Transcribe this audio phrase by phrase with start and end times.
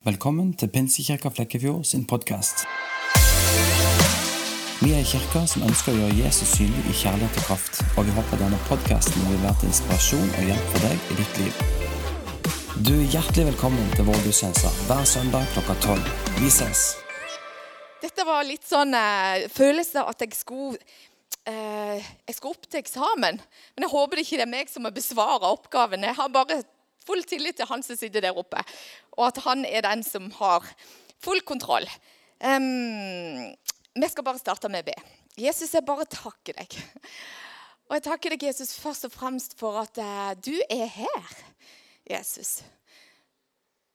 [0.00, 2.62] Velkommen til Pinsekirka Flekkefjord sin podkast.
[4.80, 8.08] Vi er en kirke som ønsker å gjøre Jesus synlig i kjærlighet og kraft, og
[8.08, 11.60] vi håper denne podkasten vil være til inspirasjon og hjelp for deg i ditt liv.
[12.80, 16.10] Du er hjertelig velkommen til vår gudstjeneste hver søndag klokka tolv.
[16.40, 16.86] Vi ses!
[18.00, 20.80] Dette var litt sånn eh, følelse at jeg skulle,
[21.44, 23.44] eh, jeg skulle opp til eksamen.
[23.76, 26.08] Men jeg håper det ikke er meg som må besvare oppgaven.
[26.08, 26.62] Jeg har bare
[27.06, 28.62] full tillit til han som sitter der oppe,
[29.16, 30.66] og at han er den som har
[31.20, 31.88] full kontroll.
[32.40, 33.50] Um,
[33.94, 34.96] vi skal bare starte med å be.
[35.40, 36.76] Jesus, jeg bare takker deg.
[37.90, 41.32] Og jeg takker deg, Jesus, først og fremst for at uh, du er her,
[42.06, 42.60] Jesus.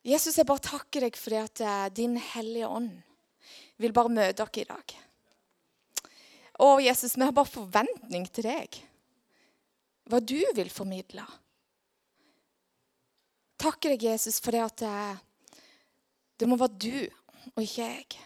[0.05, 2.91] Jesus, jeg bare takker deg for at uh, din hellige ånd
[3.81, 4.95] vil bare møte dere i dag.
[6.59, 8.77] Å, Jesus, vi har bare forventning til deg.
[10.11, 11.25] Hva du vil formidle
[13.61, 15.59] takker deg, Jesus, for det at det,
[16.41, 16.97] det må være du
[17.55, 18.23] og ikke jeg.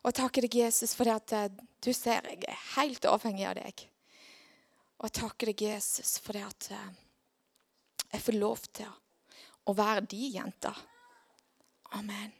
[0.00, 3.46] Og jeg takker deg, Jesus, for det at eh, du ser jeg er helt avhengig
[3.50, 3.84] av deg.
[5.00, 6.90] Og jeg takker deg, Jesus, for det at eh,
[8.14, 8.88] jeg får lov til
[9.68, 10.72] å være de jenta.
[11.98, 12.32] Amen.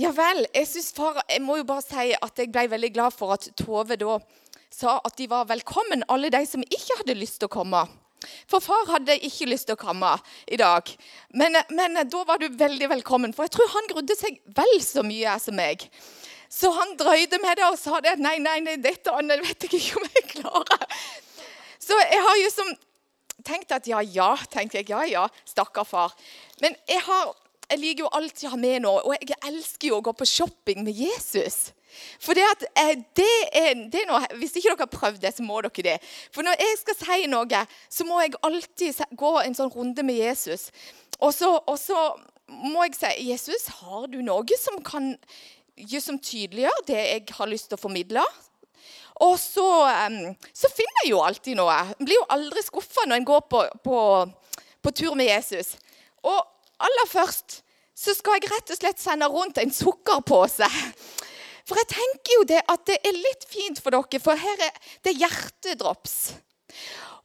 [0.00, 0.46] Ja vel.
[0.54, 3.50] Jeg, synes far, jeg må jo bare si at jeg ble veldig glad for at
[3.58, 4.16] Tove da
[4.72, 7.82] sa at de var velkommen, alle de som ikke hadde lyst til å komme.
[8.50, 10.12] For far hadde ikke lyst til å komme
[10.50, 10.90] i dag.
[11.32, 15.04] Men, men, da var du veldig velkommen, for jeg tror han grudde seg vel så
[15.06, 15.86] mye som meg.
[16.50, 19.78] Så han drøyde med det og sa det, nei, nei, nei, dette annet vet jeg
[19.78, 21.02] ikke om jeg klarer.
[21.80, 22.72] Så jeg har jo som
[23.46, 24.90] tenkt at ja, ja, tenkte jeg.
[24.90, 26.14] Ja, ja, stakkar far.
[26.60, 27.32] Men jeg, har,
[27.70, 30.28] jeg liker jo alltid å ha med noe, og jeg elsker jo å gå på
[30.28, 31.70] shopping med Jesus.
[32.22, 35.34] For det, at, eh, det, er, det er noe, Hvis ikke dere har prøvd det,
[35.36, 35.96] så må dere det.
[36.34, 40.20] For når jeg skal si noe, så må jeg alltid gå en sånn runde med
[40.20, 40.68] Jesus.
[41.20, 42.10] Og så, og så
[42.50, 45.14] må jeg si Jesus, har du noe som kan
[45.80, 48.24] som tydeliggjør det jeg har lyst til å formidle?
[49.20, 49.64] Og så,
[50.56, 51.76] så finner jeg jo alltid noe.
[51.92, 53.98] Jeg blir jo aldri skuffa når en går på, på,
[54.80, 55.74] på tur med Jesus.
[56.24, 56.38] Og
[56.80, 57.60] aller først
[58.00, 60.68] så skal jeg rett og slett sende rundt en sukkerpose
[61.70, 64.78] for jeg tenker jo det at det er litt fint for dere, for her er
[65.06, 66.16] det hjertedrops.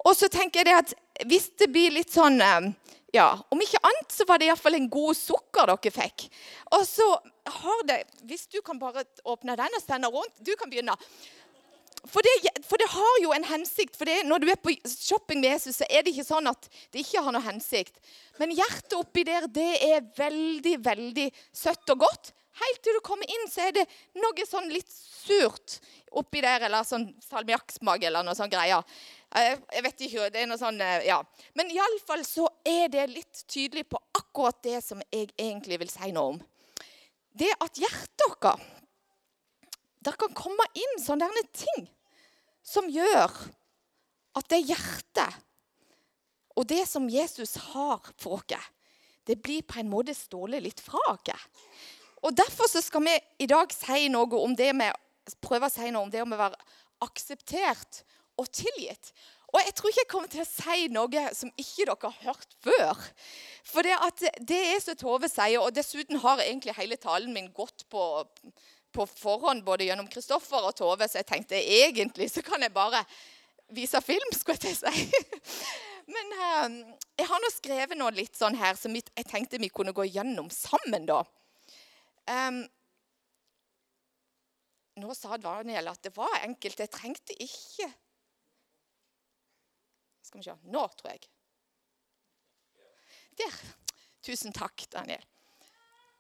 [0.05, 0.93] Og så tenker jeg det at
[1.25, 2.67] hvis det blir litt sånn eh,
[3.15, 6.27] ja, Om ikke annet så var det iallfall en god sukker dere fikk.
[6.75, 7.07] Og så
[7.61, 10.97] har det Hvis du kan bare åpne den og sende rundt Du kan begynne.
[12.05, 13.95] For det, for det, har jo en hensikt.
[13.97, 16.67] for det, Når du er på shopping med Jesus, så er det ikke sånn at
[16.93, 17.97] det ikke har noe hensikt.
[18.37, 22.33] Men hjertet oppi der, det er veldig, veldig søtt og godt.
[22.55, 23.83] Helt til du kommer inn, så er det
[24.15, 25.79] noe sånn litt surt
[26.15, 28.85] oppi der, eller sånn salmiakksmak eller noe sånn greier.
[29.35, 31.17] Jeg vet ikke, det er noe sånn, eh, ja.
[31.59, 36.13] Men iallfall så er det litt tydelig på akkurat det som jeg egentlig vil si
[36.15, 36.39] noe om.
[37.35, 38.71] Det at hjertet vårt
[40.05, 41.87] Der kan komme inn sånne ting
[42.61, 43.31] som gjør
[44.37, 45.41] at det hjertet
[46.55, 48.69] og det som Jesus har for oss,
[49.25, 51.47] det blir på en måte stålet litt fra oss.
[52.25, 54.97] Og Derfor skal vi i dag si noe om det med,
[55.45, 56.61] prøve å si noe om det med å være
[57.05, 58.01] akseptert
[58.41, 59.11] og tilgitt.
[59.53, 62.55] Og jeg tror ikke jeg kommer til å si noe som ikke dere har hørt
[62.65, 63.03] før.
[63.63, 67.51] For det, at det er som Tove sier, og dessuten har egentlig hele talen min
[67.55, 68.25] gått på,
[68.91, 73.05] på forhånd både gjennom Kristoffer og Tove, så jeg tenkte egentlig så kan jeg bare
[73.75, 75.23] vise film, skulle jeg til å si.
[76.15, 79.95] Men eh, jeg har nå skrevet noe litt sånn her som jeg tenkte vi kunne
[79.95, 81.07] gå gjennom sammen.
[81.07, 81.23] da.
[82.25, 82.63] Um,
[84.97, 86.79] nå sa Daniel at det var enkelt.
[86.79, 87.91] Jeg trengte ikke
[90.25, 91.27] Skal vi se Nå, tror jeg.
[93.37, 93.57] Der.
[94.25, 95.21] Tusen takk, Daniel.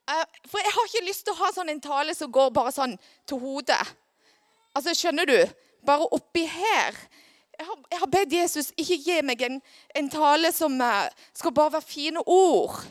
[0.05, 2.73] Uh, for jeg har ikke lyst til å ha sånn en tale som går bare
[2.75, 2.93] sånn
[3.25, 3.81] til hodet.
[4.75, 5.39] Altså, Skjønner du?
[5.87, 6.99] Bare oppi her.
[7.55, 9.57] Jeg har, jeg har bedt Jesus ikke gi meg en,
[9.95, 12.83] en tale som uh, skal bare være fine ord.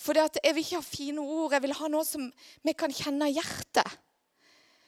[0.00, 2.30] For jeg vil ikke ha fine ord, jeg vil ha noe som
[2.64, 3.98] vi kan kjenne i hjertet.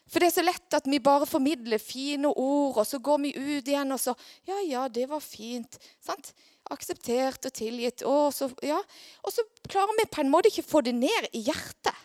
[0.08, 3.32] For det er så lett at vi bare formidler fine ord, og så går vi
[3.36, 4.14] ut igjen og så
[4.48, 5.78] Ja, ja, det var fint.
[6.04, 6.32] Sant?
[6.72, 8.04] Akseptert og tilgitt.
[8.08, 8.80] Og så, ja.
[9.22, 11.96] og så klarer vi på en måte ikke få det ned i hjertet.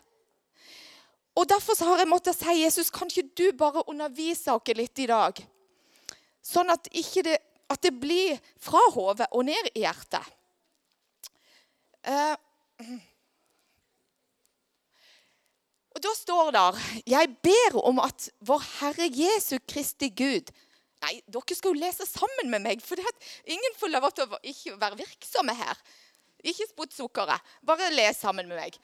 [1.37, 5.09] Og Derfor har jeg måttet si Jesus, kan ikke du bare undervise oss litt i
[5.09, 5.37] dag?
[6.41, 7.37] Sånn at, det,
[7.69, 10.33] at det blir fra hodet og ned i hjertet.
[12.07, 12.33] Uh,
[15.95, 16.65] og Da står det
[17.09, 20.53] Jeg ber om at vår Herre Jesu Kristi Gud
[21.01, 22.97] Nei, dere skal jo lese sammen med meg, for
[23.45, 25.77] ingen får lov til å ikke være virksomme her.
[26.41, 27.37] Ikke spott sukkeret.
[27.61, 28.79] Bare les sammen med meg.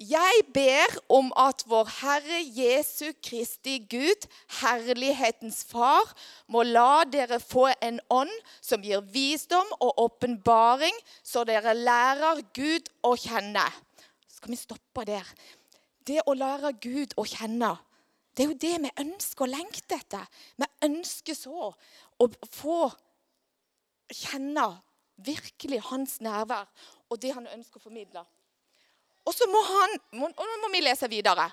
[0.00, 4.26] Jeg ber om at vår Herre Jesu Kristi Gud,
[4.62, 6.08] herlighetens Far,
[6.48, 8.32] må la dere få en ånd
[8.64, 13.66] som gir visdom og åpenbaring, så dere lærer Gud å kjenne.
[14.32, 15.28] Skal vi stoppe der?
[16.02, 17.76] Det å lære Gud å kjenne,
[18.32, 20.24] det er jo det vi ønsker og lengter etter.
[20.56, 22.78] Vi ønsker så å få
[24.12, 24.70] kjenne
[25.22, 26.64] virkelig hans nærvær
[27.12, 28.24] og det han ønsker å formidle.
[29.26, 31.48] Og så må han og Nå må vi lese videre.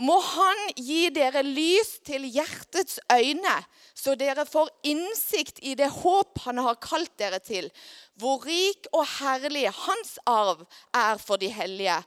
[0.00, 3.56] Må Han gi dere lys til hjertets øyne,
[3.92, 7.68] så dere får innsikt i det håp Han har kalt dere til,
[8.16, 10.64] hvor rik og herlig Hans arv
[10.96, 11.98] er for de hellige,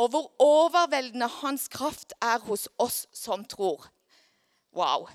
[0.00, 3.84] og hvor overveldende Hans kraft er hos oss som tror.
[4.72, 5.10] Wow.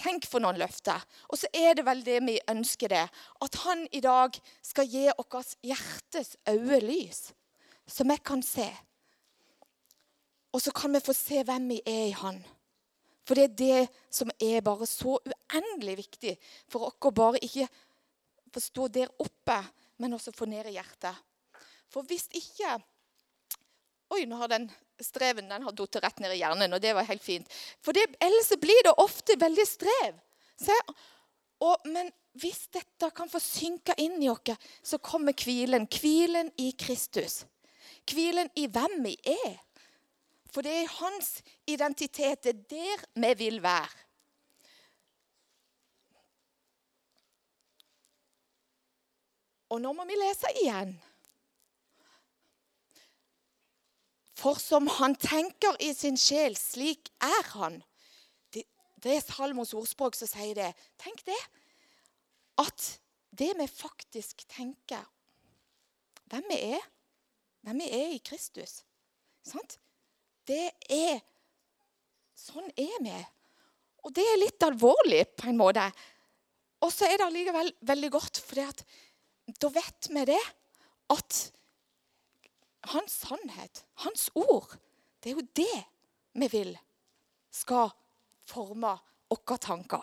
[0.00, 1.04] Tenk for noen løfter.
[1.28, 3.04] Og så er det vel det vi ønsker det.
[3.44, 7.26] At han i dag skal gi vårt hjertes øye lys
[7.88, 8.66] så vi kan se.
[10.52, 12.42] Og så kan vi få se hvem vi er i Han.
[13.26, 16.36] For det er det som er bare så uendelig viktig
[16.70, 17.68] for oss å bare ikke
[18.52, 19.58] forstå der oppe,
[20.02, 21.14] men også få ned i hjertet.
[21.92, 22.80] For hvis ikke
[24.12, 24.66] Oi, nå har den
[25.00, 27.48] streven den har falt rett ned i hjernen, og det var helt fint.
[27.80, 30.18] For det, ellers blir det ofte veldig strev.
[30.60, 30.76] Se,
[31.64, 34.52] og, men hvis dette kan få synke inn i oss,
[34.84, 35.88] så kommer hvilen.
[35.88, 37.42] Hvilen i Kristus.
[38.10, 39.58] Hvilen i hvem vi er.
[40.52, 42.44] For det er hans identitet.
[42.44, 44.02] Det er der vi vil være.
[49.72, 50.92] Og nå må vi lese igjen.
[54.36, 57.78] For som han tenker i sin sjel, slik er han.
[58.52, 58.64] Det,
[59.16, 60.68] er Salmos ordspråk som sier det.
[61.00, 61.38] Tenk det.
[62.60, 62.88] At
[63.32, 65.06] det vi faktisk tenker,
[66.28, 66.84] hvem vi er,
[67.62, 68.80] hvem vi er i Kristus.
[69.46, 69.78] Sant?
[70.48, 71.22] Det er
[72.42, 73.18] Sånn er vi.
[74.02, 75.84] Og det er litt alvorlig på en måte.
[76.82, 78.82] Og så er det allikevel veldig godt, for
[79.62, 80.40] da vet vi det
[81.12, 81.42] at
[82.90, 84.74] hans sannhet, hans ord,
[85.22, 85.78] det er jo det
[86.42, 86.72] vi vil
[87.52, 87.92] skal
[88.48, 88.96] forme
[89.30, 90.02] våre tanker.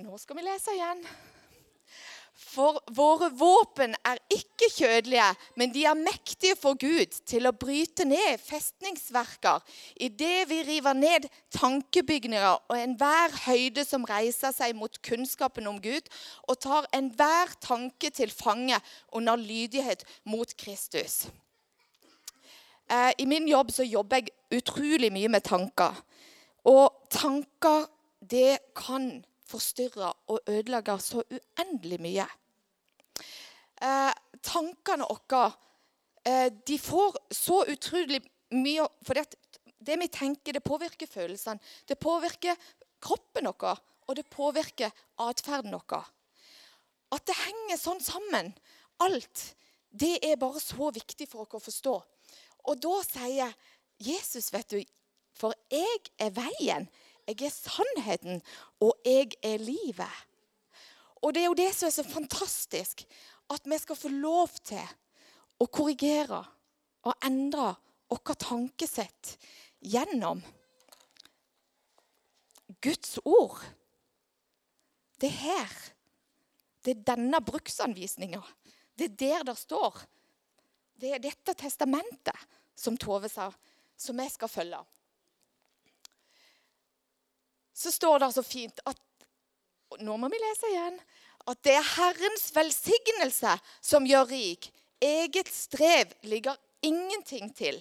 [0.00, 1.04] Nå skal vi lese igjen.
[2.40, 5.26] For våre våpen er ikke kjødelige,
[5.60, 9.60] men de er mektige for Gud til å bryte ned festningsverker
[10.00, 16.08] idet vi river ned tankebygninger og enhver høyde som reiser seg mot kunnskapen om Gud,
[16.48, 18.80] og tar enhver tanke til fange
[19.12, 21.26] under lydighet mot Kristus.
[22.90, 25.94] Eh, I min jobb så jobber jeg utrolig mye med tanker.
[26.64, 27.86] Og tanker,
[28.20, 32.26] det kan forstyrre og ødelegge så uendelig mye.
[33.80, 34.12] Eh,
[34.44, 35.44] tankene våre
[36.28, 38.20] eh, de får så utrolig
[38.50, 39.36] mye For det,
[39.78, 41.60] det, vi tenker, det påvirker følelsene.
[41.86, 42.58] Det påvirker
[43.00, 44.90] kroppen vår, og det påvirker
[45.22, 46.08] atferden vår.
[47.14, 48.52] At det henger sånn sammen,
[49.02, 49.44] alt,
[49.90, 51.94] det er bare så viktig for oss å forstå.
[52.70, 53.54] Og da sier
[54.00, 54.82] Jesus, vet du,
[55.36, 56.86] for jeg er veien,
[57.30, 58.42] jeg er sannheten,
[58.82, 60.20] og jeg er livet.
[61.20, 63.04] Og det er jo det som er så fantastisk,
[63.50, 64.82] at vi skal få lov til
[65.60, 66.40] å korrigere
[67.06, 67.74] og endre
[68.10, 69.36] vårt tankesett
[69.80, 70.42] gjennom
[72.80, 73.60] Guds ord.
[75.20, 75.74] Det er her.
[76.80, 78.40] Det er denne bruksanvisninga.
[78.96, 80.00] Det er der det står.
[81.00, 83.50] Det er dette testamentet som Tove sa,
[83.96, 84.80] som vi skal følge
[87.80, 89.06] så står det så fint at
[90.06, 91.00] Nå må vi lese igjen.
[91.50, 94.68] At det er Herrens velsignelse som gjør rik.
[95.02, 96.54] Eget strev ligger
[96.86, 97.80] ingenting til.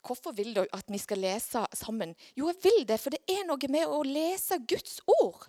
[0.00, 2.14] Hvorfor vil du at vi skal lese sammen?
[2.38, 5.44] Jo, jeg vil det, for det er noe med å lese Guds ord.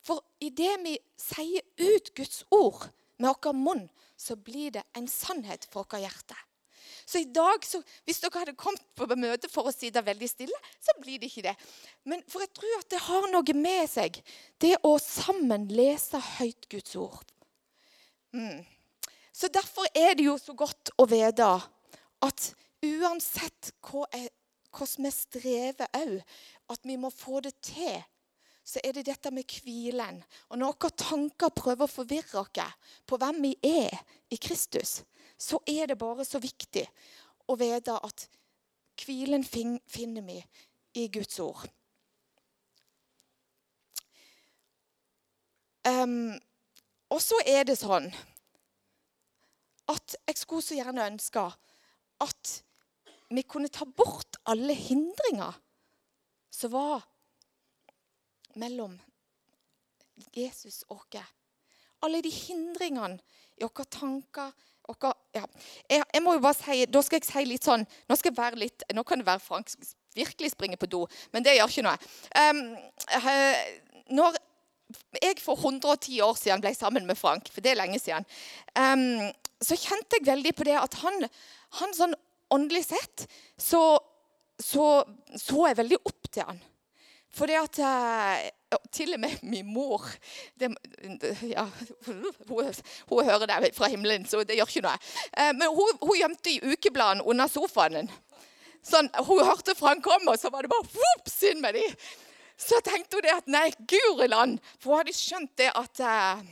[0.00, 2.86] For idet vi sier ut Guds ord
[3.18, 3.86] med vår munn,
[4.16, 6.38] så blir det en sannhet for vårt hjerte.
[7.06, 10.58] Så i dag, så, hvis dere hadde kommet på møte for å sitte veldig stille,
[10.82, 11.54] så blir det ikke det.
[12.02, 14.18] Men for jeg tror at det har noe med seg,
[14.62, 17.30] det å sammen lese høyt Guds ord.
[18.34, 18.64] Mm.
[19.30, 21.46] Så derfor er det jo så godt å vite
[22.26, 22.50] at
[22.82, 26.20] uansett hvordan vi strever òg,
[26.74, 28.02] at vi må få det til
[28.66, 30.18] så er det dette med hvilen.
[30.50, 33.94] Og når våre tanker prøver å forvirre oss på hvem vi er
[34.34, 35.04] i Kristus,
[35.38, 36.86] så er det bare så viktig
[37.48, 38.28] å vite at
[39.04, 40.40] hvilen finner vi
[40.96, 41.66] i Guds ord.
[45.86, 46.34] Um,
[47.14, 48.08] Og så er det sånn
[49.92, 51.44] at jeg skulle så gjerne ønske
[52.24, 52.54] at
[53.30, 55.54] vi kunne ta bort alle hindringer
[56.50, 57.06] som var
[58.58, 58.96] mellom
[60.34, 61.32] Jesus og oss.
[62.02, 63.22] Alle de hindringene
[63.56, 64.50] i våre tanker
[64.88, 65.44] våre, ja.
[65.90, 68.38] jeg, jeg, må jo bare si, Da skal jeg si litt sånn Nå skal jeg
[68.38, 69.72] være litt, nå kan det være Frank
[70.16, 71.02] virkelig springer på do,
[71.34, 71.96] men det gjør ikke noe.
[72.40, 72.60] Um,
[74.16, 74.38] når
[75.20, 78.24] jeg for 110 år siden ble sammen med Frank, for det er lenge siden,
[78.78, 79.26] um,
[79.60, 81.28] så kjente jeg veldig på det at han,
[81.80, 82.16] han sånn
[82.54, 83.26] åndelig sett
[83.60, 83.82] så,
[84.62, 85.02] så,
[85.34, 86.62] så jeg veldig opp til han.
[87.36, 88.46] For det at uh,
[88.90, 90.02] til og med min mor
[90.58, 90.72] det,
[91.46, 91.66] ja,
[92.06, 94.98] hun, hun, hører det fra himmelen, så det gjør ikke noe.
[95.32, 98.10] Eh, men hun, hun gjemte i ukebladene under sofaen.
[98.86, 101.86] Sånn, hun hørte Frank komme, og så var det bare vops inn med de.
[102.56, 104.60] Så tenkte hun det at nei, guri land.
[104.80, 106.46] For hun hadde skjønt det at eh,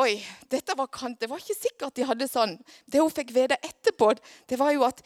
[0.00, 0.14] Oi,
[0.48, 1.18] dette var kant.
[1.20, 2.54] Det var ikke sikkert de hadde sånn.
[2.88, 4.14] Det hun fikk vite etterpå,
[4.48, 5.02] det var jo at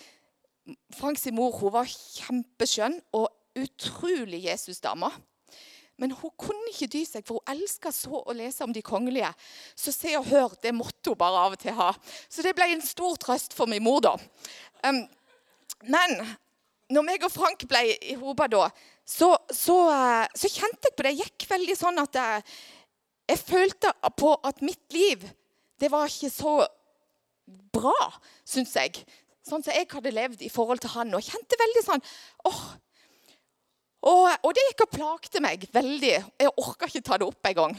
[0.95, 3.27] Franks mor hun var kjempeskjønn og
[3.59, 5.11] utrolig Jesusdame.
[5.97, 9.31] Men hun kunne ikke dy seg, for hun elska så å lese om de kongelige.
[9.79, 11.93] Så Se og Hør det måtte hun bare av og til ha.
[12.29, 14.13] Så det ble en stor trøst for min mor, da.
[14.85, 15.07] Um,
[15.89, 16.17] men
[16.93, 18.69] når meg og Frank ble i hopa da,
[19.07, 21.15] så, så, uh, så, kjente jeg på det.
[21.15, 22.65] Det gikk veldig sånn at jeg, uh,
[23.27, 25.25] jeg følte på at mitt liv,
[25.81, 26.59] det var ikke så
[27.75, 27.97] bra,
[28.47, 29.01] syns jeg.
[29.47, 31.15] Sånn som jeg hadde levd i forhold til han.
[31.17, 32.67] Og kjente veldig sånn åh, oh,
[34.07, 36.15] og, og, det gikk og plagte meg veldig.
[36.41, 37.77] Jeg orka ikke ta det opp engang.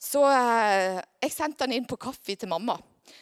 [0.00, 2.78] Så eh, jeg sendte han inn på kaffe til mamma.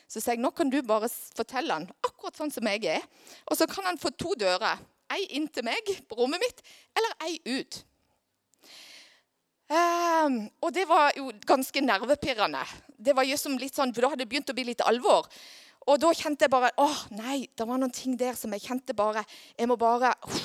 [0.08, 3.02] Så sa jeg nå kan du bare fortelle han akkurat sånn som jeg er.
[3.50, 4.80] Og så kan han få to dører.
[5.14, 6.62] Ei inn til meg på rommet mitt,
[6.96, 7.82] eller ei ut.
[9.64, 12.62] Um, og det var jo ganske nervepirrende.
[13.00, 15.28] Det var jo som litt sånn, for Da hadde det begynt å bli litt alvor.
[15.88, 18.96] Og da kjente jeg bare åh, nei, det var noen ting der som jeg kjente
[18.96, 19.24] bare
[19.58, 20.44] Jeg må bare uh,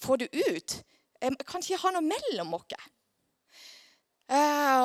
[0.00, 0.78] få det ut.
[1.20, 2.76] Jeg kan ikke ha noe mellom oss.
[4.28, 4.84] Eh,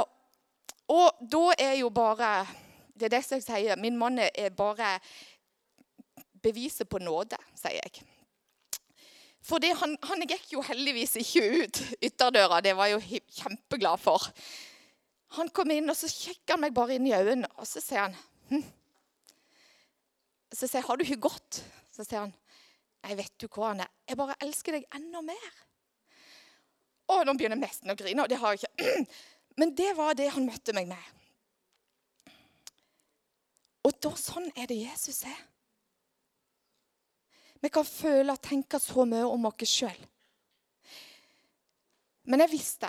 [0.94, 2.46] og da er jo bare
[2.94, 3.80] Det er det jeg sier.
[3.82, 5.00] Min mann er bare
[6.44, 8.04] beviset på nåde, sier jeg.
[9.44, 12.62] For han, han, gikk jo heldigvis ikke ut ytterdøra.
[12.64, 14.30] Det var jeg jo kjempeglad for.
[15.40, 18.06] Han kom inn, og så kikker han meg bare inn i øynene, og så sier
[18.06, 18.16] han
[18.52, 18.64] hm.
[20.54, 22.34] Så sier jeg, 'Har du ikke gått?' Så sier han,
[23.04, 23.88] Nei, vet du hva, Anne?
[24.08, 25.56] Jeg bare elsker deg enda mer.
[27.12, 28.24] Å, nå begynner jeg nesten å grine.
[28.24, 29.08] og det har jeg ikke.
[29.60, 31.10] Men det var det han møtte meg med.
[33.84, 35.42] Og da, sånn er det Jesus er.
[37.64, 40.00] Vi kan føle og tenke så mye om oss sjøl.
[42.28, 42.88] Men jeg visste,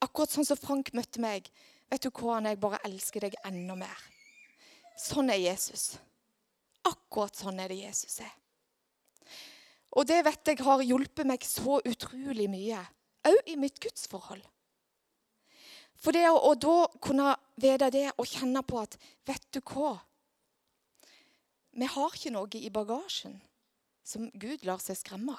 [0.00, 1.52] akkurat sånn som Frank møtte meg
[1.92, 2.54] Vet du hva, Anne?
[2.54, 3.98] Jeg bare elsker deg enda mer.
[4.96, 5.90] Sånn er Jesus.
[6.88, 8.30] Akkurat sånn er det Jesus er.
[9.92, 12.80] Og det vet jeg har hjulpet meg så utrolig mye,
[13.28, 14.42] òg i mitt gudsforhold.
[16.02, 18.96] For det å, da kunne vite det og kjenne på at
[19.28, 19.94] Vet du hva?
[21.72, 23.36] Vi har ikke noe i bagasjen
[24.04, 25.36] som Gud lar seg skremme.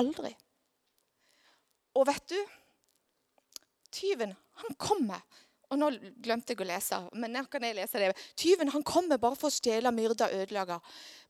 [0.00, 0.32] Aldri.
[1.94, 2.40] Og vet du
[3.92, 5.20] Tyven, han kommer
[5.72, 5.88] og nå
[6.20, 8.12] glemte jeg å lese, men nå kan jeg lese det.
[8.36, 10.78] Tyven han kommer bare for å stjele, myrde og ødelegge.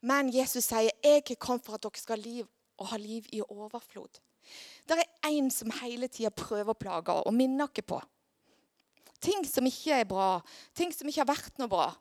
[0.02, 3.40] Men Jesus sier, 'Jeg kom for at dere skal ha liv, og ha liv i
[3.40, 4.18] overflod'.
[4.88, 8.00] Det er én som hele tida prøver å plage og minne oss på.
[9.20, 10.40] Ting som ikke er bra,
[10.74, 11.94] ting som ikke har vært noe bra.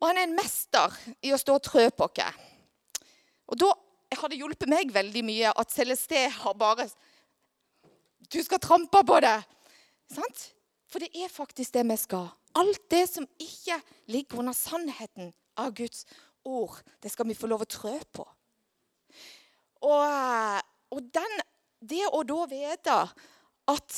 [0.00, 0.90] Og han er en mester
[1.22, 2.34] i å stå og trø på oss.
[3.46, 3.72] Og da
[4.18, 6.88] har det hjulpet meg veldig mye at Celesté har bare
[8.30, 9.44] Du skal trampe på det!
[10.10, 10.54] Sant?
[10.94, 12.28] For det er faktisk det vi skal.
[12.54, 13.80] Alt det som ikke
[14.14, 16.04] ligger under sannheten av Guds
[16.46, 18.22] ord, det skal vi få lov å trø på.
[19.82, 20.60] Og,
[20.94, 21.40] og den,
[21.82, 22.94] det å da vite
[23.74, 23.96] at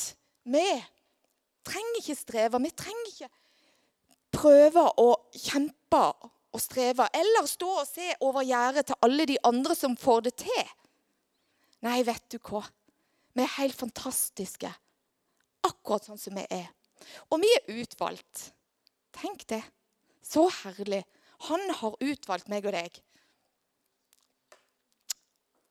[0.49, 0.63] vi
[1.69, 3.29] trenger ikke streve, vi trenger ikke
[4.33, 6.01] prøve å kjempe
[6.49, 10.33] og streve, eller stå og se over gjerdet til alle de andre som får det
[10.41, 10.73] til.
[11.85, 12.63] Nei, vet du hva?
[13.37, 14.73] Vi er helt fantastiske,
[15.69, 16.73] akkurat sånn som vi er.
[17.31, 18.49] Og vi er utvalgt.
[19.17, 19.63] Tenk det.
[20.23, 21.03] Så herlig.
[21.49, 23.01] Han har utvalgt meg og deg.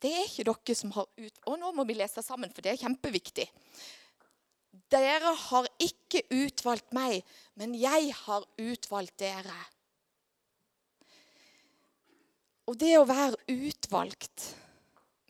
[0.03, 1.39] Det er ikke dere som har ut...
[1.49, 3.47] Og nå må vi lese sammen, for det er kjempeviktig.
[4.93, 7.25] Dere har ikke utvalgt meg,
[7.59, 9.57] men jeg har utvalgt dere.
[12.67, 14.53] Og det å være utvalgt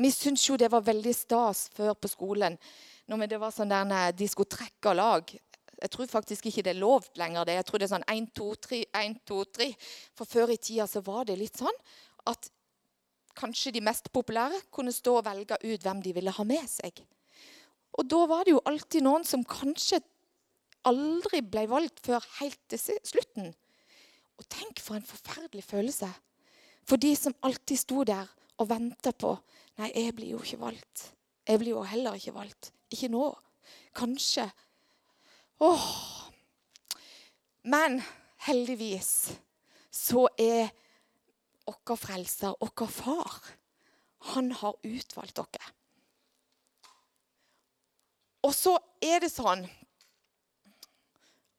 [0.00, 2.56] Vi syntes jo det var veldig stas før på skolen.
[3.08, 5.30] Når det var sånn der de skulle trekke lag
[5.82, 7.44] Jeg tror faktisk ikke det er lov lenger.
[7.44, 7.58] det.
[7.58, 9.70] Jeg tror det er sånn 1, 2, 3, 1, 2, 3.
[10.16, 11.82] For før i tida så var det litt sånn
[12.26, 12.50] at
[13.36, 17.02] kanskje de mest populære kunne stå og velge ut hvem de ville ha med seg.
[17.96, 20.00] Og da var det jo alltid noen som kanskje
[20.88, 23.52] aldri ble valgt før helt til slutten.
[24.36, 26.08] Og tenk for en forferdelig følelse
[26.86, 29.34] for de som alltid sto der og venta på
[29.76, 31.02] Nei, jeg blir jo ikke valgt.
[31.44, 32.70] Jeg blir jo heller ikke valgt.
[32.88, 33.26] Ikke nå.
[33.92, 34.46] Kanskje.
[35.58, 35.86] Åh.
[37.62, 38.00] Men
[38.46, 39.30] heldigvis
[39.90, 40.68] så er
[41.66, 43.40] vår frelser, vår far,
[44.32, 45.72] han har utvalgt dere.
[48.46, 49.64] Og så er det sånn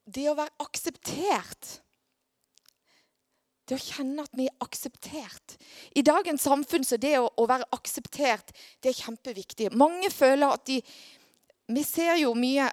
[0.08, 1.74] Det å være akseptert
[3.68, 5.58] det å kjenne at vi er akseptert.
[6.00, 9.74] I dagens samfunn så det å, å være akseptert det er kjempeviktig.
[9.76, 10.82] Mange føler at de
[11.68, 12.70] Vi ser jo mye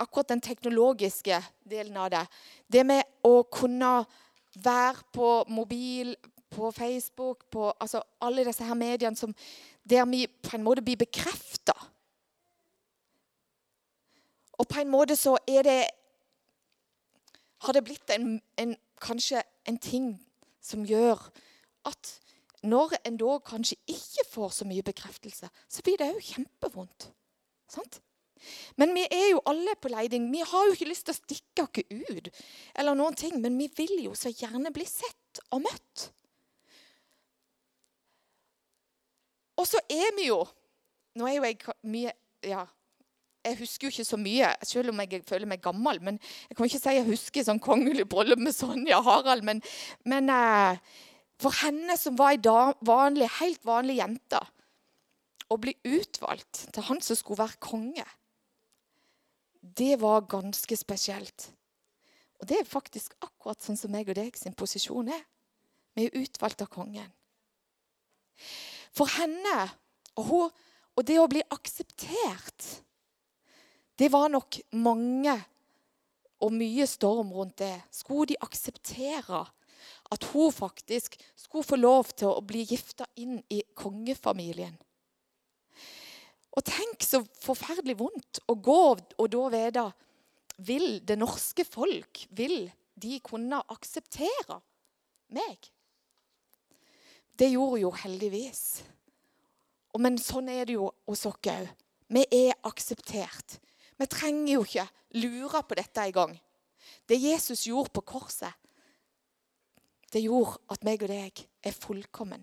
[0.00, 1.38] akkurat den teknologiske
[1.70, 2.24] delen av det.
[2.72, 4.04] Det med å kunne
[4.64, 6.14] være på mobil,
[6.50, 9.34] på Facebook, på altså alle disse her mediene som,
[9.84, 11.76] der vi på en måte blir bekrefta.
[14.58, 15.80] Og på en måte så er det
[17.60, 20.14] Har det blitt en, en kanskje en ting
[20.64, 21.18] som gjør
[21.84, 22.12] at
[22.62, 27.10] når en da kanskje ikke får så mye bekreftelse, så blir det jo kjempevondt.
[27.68, 28.00] Sant?
[28.80, 30.30] Men vi er jo alle på leiding.
[30.32, 32.30] Vi har jo ikke lyst til å stikke oss ut,
[32.74, 36.08] eller noen ting, men vi vil jo så gjerne bli sett og møtt.
[39.60, 40.42] Og så er vi jo
[41.18, 42.12] Nå er jo jeg mye
[42.46, 42.62] ja,
[43.44, 46.00] jeg husker jo ikke så mye, selv om jeg føler meg gammel.
[46.04, 46.18] Men
[46.48, 49.44] jeg kan ikke si jeg husker sånn kongelig bryllup med Sonja Harald.
[49.46, 49.62] Men,
[50.08, 50.80] men eh,
[51.40, 52.40] for henne som var ei
[52.86, 54.40] vanlig, helt vanlig jente,
[55.50, 58.06] å bli utvalgt til han som skulle være konge,
[59.60, 61.50] det var ganske spesielt.
[62.40, 65.22] Og det er faktisk akkurat sånn som meg og deg sin posisjon er.
[65.96, 67.10] Vi er utvalgt av kongen.
[68.96, 69.56] For henne
[70.16, 70.54] og, hun,
[70.96, 72.70] og det å bli akseptert
[74.00, 75.34] det var nok mange
[76.40, 77.74] og mye storm rundt det.
[77.92, 79.42] Skulle de akseptere
[80.10, 84.72] at hun faktisk skulle få lov til å bli gifta inn i kongefamilien?
[86.56, 89.90] Og tenk så forferdelig vondt å gå og da vite
[90.60, 92.66] Vil det norske folk vil
[93.00, 94.58] de kunne akseptere
[95.32, 95.70] meg?
[97.32, 98.82] Det gjorde jo heldigvis.
[99.96, 101.48] Men sånn er det jo hos oss òg.
[102.10, 103.56] Vi er akseptert.
[103.96, 104.86] Vi trenger jo ikke
[105.22, 106.34] lure på dette engang.
[107.08, 108.52] Det Jesus gjorde på korset,
[110.12, 112.42] det gjorde at meg og deg er fullkommen.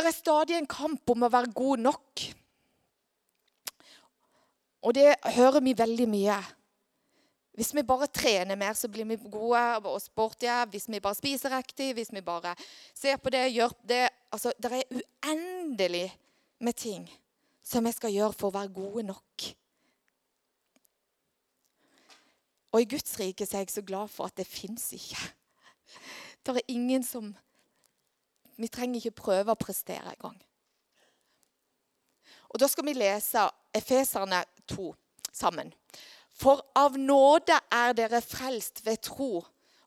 [0.00, 2.22] Det er stadig en kamp om å være god nok.
[4.80, 6.38] Og det hører vi veldig mye.
[7.60, 10.54] Hvis vi bare trener mer, så blir vi gode og sportige.
[10.72, 12.54] Hvis vi bare spiser riktig, hvis vi bare
[12.96, 16.08] ser på det, gjør det altså, Det er uendelig
[16.60, 17.04] med ting
[17.62, 19.50] som jeg skal gjøre for å være gode nok.
[22.72, 25.20] Og i Guds rike er jeg så glad for at det fins ikke.
[26.46, 27.34] Det er ingen som
[28.60, 30.36] Vi trenger ikke prøve å prestere engang.
[32.50, 34.90] Og Da skal vi lese Efeserne 2
[35.32, 35.72] sammen.
[36.34, 39.44] For av nåde er dere frelst ved tro,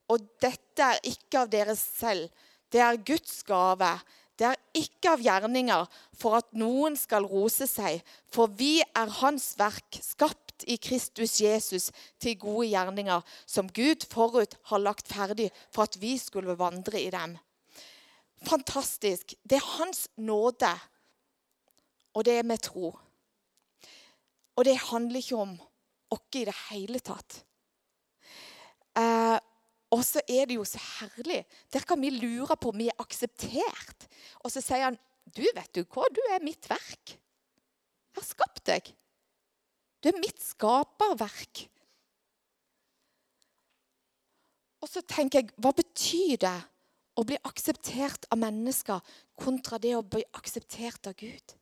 [0.10, 2.30] og dette er ikke av dere selv.
[2.72, 3.90] Det er Guds gave.
[4.38, 5.86] Det er ikke av gjerninger
[6.18, 8.02] for at noen skal rose seg,
[8.34, 14.58] for vi er Hans verk, skapt i Kristus Jesus til gode gjerninger, som Gud forut
[14.72, 17.38] har lagt ferdig for at vi skulle vandre i dem.
[18.44, 19.36] Fantastisk.
[19.44, 20.72] Det er Hans nåde,
[22.14, 22.92] og det er med tro.
[24.56, 25.56] Og det handler ikke om
[26.14, 27.40] oss i det hele tatt.
[29.00, 29.38] Eh,
[29.94, 31.44] og så er det jo så herlig.
[31.74, 34.08] Der kan vi lure på om vi er akseptert.
[34.42, 37.16] Og så sier han, 'Du vet du hva, du er mitt verk.
[37.16, 38.94] Jeg har skapt deg.
[40.02, 41.70] Du er mitt skaperverk.'
[44.82, 46.60] Og så tenker jeg, hva betyr det
[47.14, 51.56] å bli akseptert av mennesker kontra det å bli akseptert av Gud?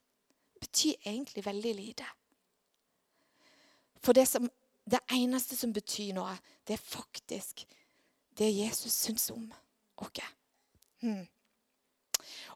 [0.61, 2.07] Betyr egentlig veldig lite.
[4.01, 4.47] For det, som,
[4.85, 6.33] det eneste som betyr noe,
[6.65, 7.65] det er faktisk
[8.39, 9.49] det Jesus syns om
[10.01, 10.21] oss.
[11.01, 11.25] Hmm.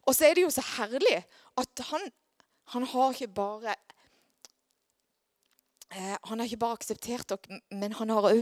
[0.05, 1.17] Og så er det jo så herlig
[1.57, 2.07] at han,
[2.73, 3.73] han har ikke bare
[5.89, 8.41] eh, Han har ikke bare akseptert oss, men han har òg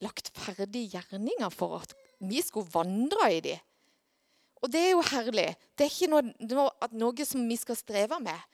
[0.00, 3.66] lagt ferdige gjerninger for at vi skulle vandre i dem.
[4.60, 5.48] Og det er jo herlig.
[5.76, 8.48] Det er ikke noe, noe, noe som vi skal streve med.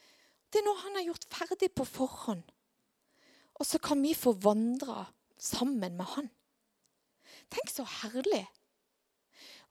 [0.53, 2.45] Det er noe han har gjort ferdig på forhånd.
[3.57, 5.07] Og så kan vi få vandre
[5.41, 6.31] sammen med han.
[7.53, 8.45] Tenk så herlig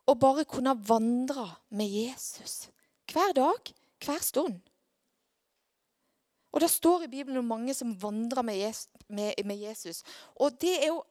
[0.06, 2.68] å bare kunne vandre med Jesus
[3.12, 3.72] hver dag,
[4.04, 4.60] hver stund.
[6.56, 10.04] Og Det står i Bibelen om mange som vandrer med Jesus.
[10.40, 11.02] Og det er jo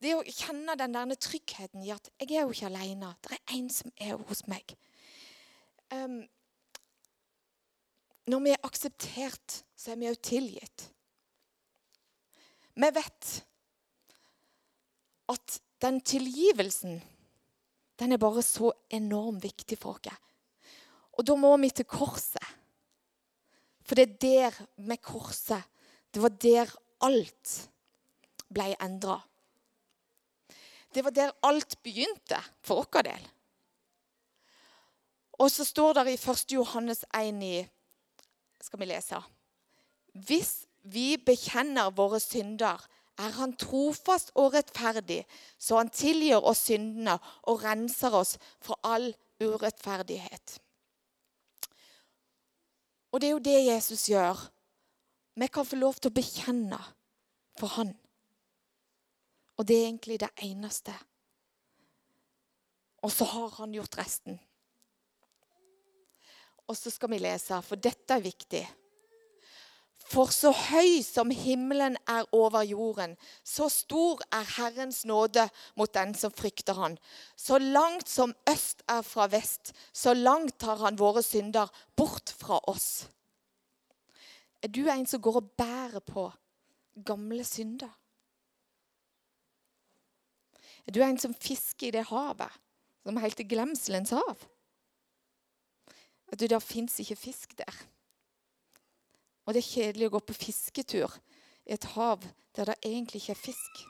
[0.00, 3.12] det å kjenne den der tryggheten i at jeg er jo ikke alene.
[3.20, 4.72] Det er en som er hos meg.
[5.92, 6.22] Um,
[8.30, 10.86] når vi er akseptert, så er vi òg tilgitt.
[12.80, 13.30] Vi vet
[15.30, 17.00] at den tilgivelsen
[18.00, 20.28] den er bare så enormt viktig for oss.
[21.18, 22.46] Og da må vi til korset.
[23.84, 25.66] For det er der med korset
[26.10, 26.70] Det var der
[27.06, 27.50] alt
[28.50, 29.20] ble endra.
[30.94, 33.28] Det var der alt begynte for vår del.
[35.40, 36.52] Og så står det i 1.
[36.52, 37.68] Johannes 1 i
[38.60, 39.20] Skal vi lese?
[40.12, 42.80] Hvis vi bekjenner våre synder,
[43.20, 45.24] er han trofast og rettferdig,
[45.58, 50.58] så han tilgir oss syndene og renser oss for all urettferdighet.
[53.12, 54.38] Og det er jo det Jesus gjør.
[55.40, 56.78] Vi kan få lov til å bekjenne
[57.58, 57.92] for han.
[59.60, 60.94] Og det er egentlig det eneste.
[63.04, 64.38] Og så har han gjort resten.
[66.64, 68.62] Og så skal vi lese, for dette er viktig.
[70.10, 75.44] For så høy som himmelen er over jorden, så stor er Herrens nåde
[75.76, 76.96] mot den som frykter Han.
[77.36, 82.62] Så langt som øst er fra vest, så langt tar Han våre synder bort fra
[82.64, 83.08] oss.
[84.62, 86.30] Er du en som går og bærer på
[87.04, 87.99] gamle synder?
[90.86, 92.58] Er du en som fisker i det havet
[93.04, 94.44] som er helt til glemselens hav?
[96.30, 97.74] At du, Der fins ikke fisk der.
[99.46, 101.16] Og det er kjedelig å gå på fisketur
[101.66, 102.22] i et hav
[102.56, 103.80] der det egentlig ikke er fisk.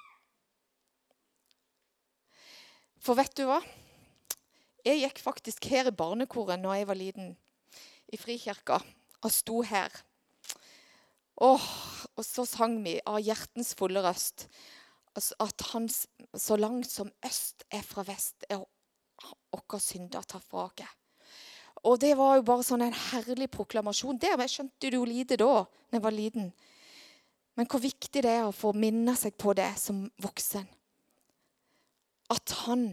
[3.00, 3.60] For vet du hva?
[4.84, 7.32] Jeg gikk faktisk her i barnekoret når jeg var liten,
[8.08, 8.80] i Frikirka,
[9.20, 9.92] og sto her.
[11.40, 11.66] Åh,
[12.16, 14.48] og så sang vi av hjertens fulle røst
[15.16, 18.62] at han så langt som øst er fra vest, er
[19.50, 20.96] våre synder tatt fra oss.
[21.84, 24.18] Og det var jo bare sånn en herlig proklamasjon.
[24.20, 26.50] Det skjønte jo lite da når jeg var liten.
[27.56, 30.66] Men hvor viktig det er å få minne seg på det som voksen.
[32.30, 32.92] At han,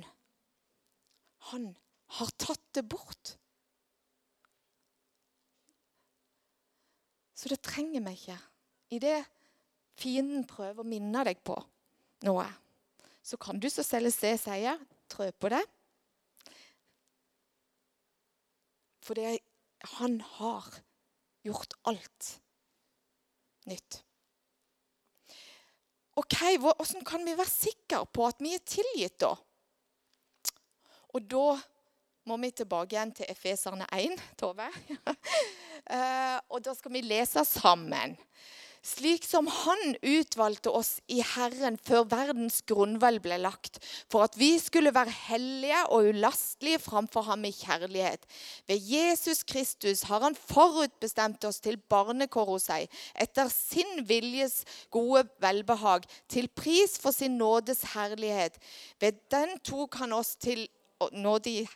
[1.52, 1.68] han
[2.18, 3.36] har tatt det bort.
[7.38, 8.40] Så det trenger vi ikke.
[8.96, 9.18] I det
[10.00, 11.60] fienden prøver å minne deg på
[12.26, 12.48] noe,
[13.22, 14.80] så kan du så selv se sier,
[15.12, 15.62] trø på det.
[19.04, 19.38] Fordi
[19.98, 20.68] han har
[21.46, 22.34] gjort alt
[23.68, 24.02] nytt.
[26.18, 29.36] Ok, Hvordan kan vi være sikre på at vi er tilgitt, da?
[31.14, 31.60] Og da
[32.28, 34.72] må vi tilbake igjen til Efeserne 1, Tove.
[35.88, 38.18] Eh, og da skal vi lese sammen
[38.88, 43.80] slik som Han utvalgte oss i Herren før verdens grunnvoll ble lagt,
[44.12, 48.24] for at vi skulle være hellige og ulastelige framfor ham i kjærlighet.
[48.68, 55.28] Ved Jesus Kristus har Han forutbestemt oss til barnekår hos seg, etter sin viljes gode
[55.44, 58.56] velbehag, til pris for sin nådes herlighet.
[59.00, 60.68] Ved den tok Han oss til
[61.12, 61.68] nåde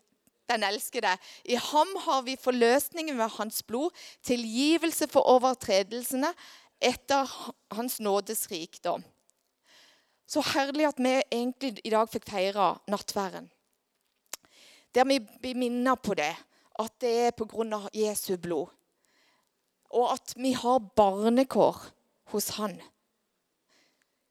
[0.51, 1.15] den elskede.
[1.45, 3.89] I ham har vi forløsningen ved hans blod,
[4.23, 6.33] tilgivelse for overtredelsene,
[6.81, 7.29] etter
[7.71, 9.03] Hans nådes rikdom.
[10.27, 13.49] Så herlig at vi egentlig i dag fikk feire nattværen.
[14.95, 16.33] Der vi blir minnet på det,
[16.79, 18.67] at det er av Jesu blod.
[19.91, 21.77] Og at vi har barnekår
[22.31, 22.79] hos Han.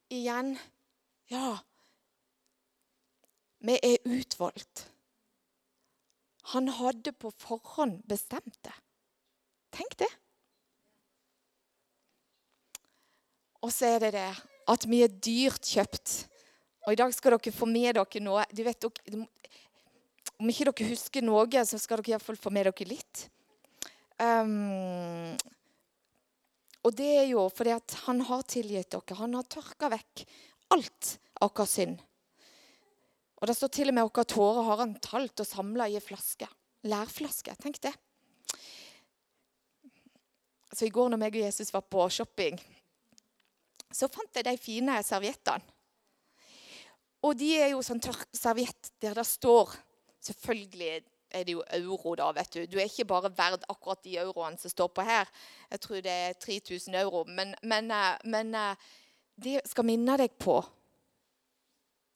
[0.09, 0.57] Igjen
[1.29, 1.57] ja,
[3.61, 4.87] vi er utvalgt.
[6.51, 8.73] Han hadde på forhånd bestemt det.
[9.71, 10.09] Tenk det.
[13.61, 14.29] Og så er det det
[14.71, 16.15] at vi er dyrt kjøpt.
[16.87, 18.45] Og i dag skal dere få med dere noe.
[18.49, 19.25] Du vet, dere,
[20.41, 23.25] om ikke dere husker noe, så skal dere iallfall få med dere litt.
[24.21, 25.33] Um,
[26.85, 29.19] og det er jo fordi at han har tilgitt dere.
[29.21, 30.25] Han har tørka vekk
[30.73, 32.01] alt av vår synd.
[33.41, 36.03] Og det står til og med våre tårer har han talt og samla i ei
[36.03, 36.49] flaske.
[36.89, 37.53] Lærflaske.
[37.61, 37.93] Tenk det.
[40.71, 42.57] Så I går når meg og Jesus var på shopping,
[43.93, 45.63] så fant jeg de fine serviettene.
[47.21, 49.75] Og de er jo sånn tørk serviett der det står
[50.25, 52.65] selvfølgelig er det jo euro, da, vet du.
[52.67, 55.29] Du er ikke bare verd akkurat de euroene som står på her.
[55.71, 57.23] Jeg tror det er 3000 euro.
[57.27, 58.89] Men, men, eh, men eh,
[59.39, 60.59] det skal minne deg på.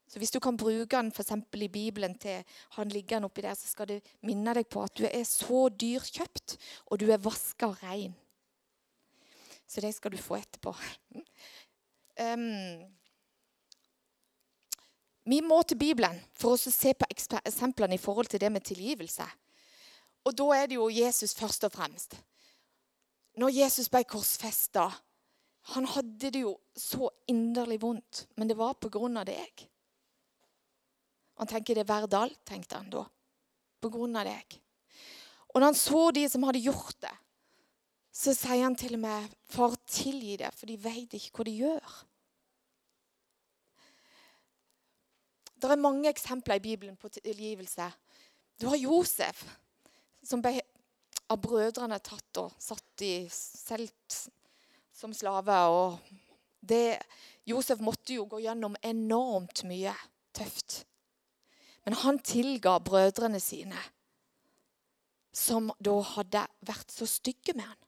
[0.06, 1.24] Så Hvis du kan bruke den for
[1.56, 2.44] i Bibelen til
[2.76, 6.56] han liggende oppi der, så skal det minne deg på at du er så dyrkjøpt,
[6.86, 8.14] og du er vaska rein.
[9.66, 10.76] Så det skal du få etterpå.
[12.16, 12.84] Um,
[15.26, 19.26] vi må til Bibelen for å se på eksemplene i forhold til det med tilgivelse.
[20.26, 22.16] Og da er det jo Jesus først og fremst.
[23.36, 24.88] Når Jesus ble korsfesta
[25.74, 29.64] Han hadde det jo så inderlig vondt, men det var på grunn av deg.
[31.42, 33.02] Han tenker det er verdt alt, tenkte han da.
[33.82, 34.60] På grunn av deg.
[35.50, 37.10] Og når han så de som hadde gjort det,
[38.16, 41.56] så sier han til og med, 'Far, tilgi det, for de vet ikke hva de
[41.60, 41.96] gjør.'
[45.56, 47.92] Det er mange eksempler i Bibelen på tilgivelse.
[48.60, 49.44] Du har Josef,
[50.22, 50.60] som ble
[51.32, 54.28] av brødrene tatt og satt i solgt
[54.92, 55.56] som slave.
[56.60, 57.00] Det,
[57.44, 59.94] Josef måtte jo gå gjennom enormt mye
[60.36, 60.84] tøft.
[61.84, 63.80] Men han tilga brødrene sine,
[65.32, 67.85] som da hadde vært så stygge med han.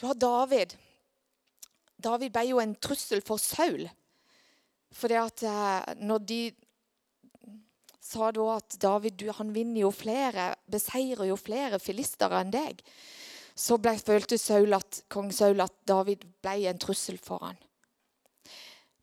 [0.00, 0.72] Du har David
[2.00, 3.84] David ble jo en trussel for Saul.
[4.96, 6.40] For at eh, når de
[8.00, 12.80] sa da at David han vinner jo flere, beseirer jo flere filistere enn deg,
[13.54, 17.60] så ble, følte Saul at, kong Saul at David ble en trussel for han.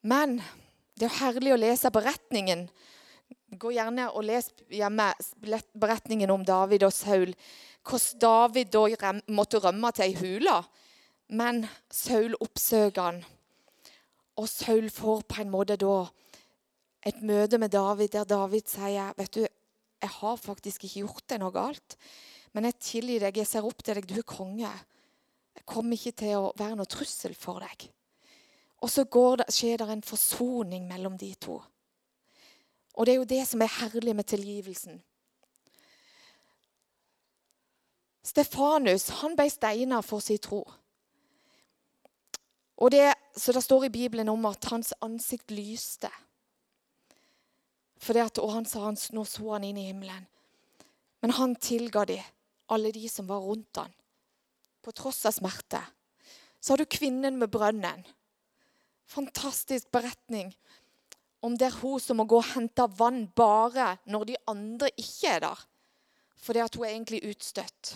[0.01, 0.39] Men
[0.97, 2.65] det er herlig å lese beretningen.
[3.53, 5.11] Gå gjerne og les hjemme
[5.77, 7.31] beretningen om David og Saul.
[7.87, 10.57] Hvordan David da måtte rømme til ei hule
[11.27, 13.19] men Saul oppsøker han.
[14.37, 16.05] Og Saul får på en måte da
[17.07, 19.43] et møte med David der David sier vet du,
[19.97, 21.97] jeg har faktisk ikke gjort deg noe galt,
[22.53, 24.71] men jeg tilgir deg, jeg ser opp til deg, du er konge.
[25.57, 27.87] Jeg kommer ikke til å være noe trussel for deg.
[28.85, 31.57] Og så det, skjer det en forsoning mellom de to.
[32.93, 35.01] Og det er jo det som er herlig med tilgivelsen.
[38.27, 40.63] Stefanus han ble steina for sin tro.
[42.77, 46.09] Og det, så det står i Bibelen om at hans ansikt lyste.
[47.97, 50.27] For det at, og han sa han, nå så han inn i himmelen.
[51.25, 52.19] Men han tilga de,
[52.69, 53.93] alle de som var rundt han,
[54.85, 55.81] på tross av smerte.
[56.61, 58.05] Så har du kvinnen med brønnen.
[59.09, 60.51] Fantastisk beretning
[61.41, 65.31] om det er hun som må gå og hente vann bare når de andre ikke
[65.31, 65.63] er der.
[66.43, 67.95] Fordi at hun er egentlig utstøtt.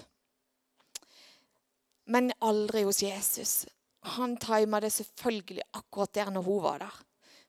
[2.10, 3.54] Men aldri hos Jesus
[4.02, 7.02] han tima det selvfølgelig akkurat der når hun var der.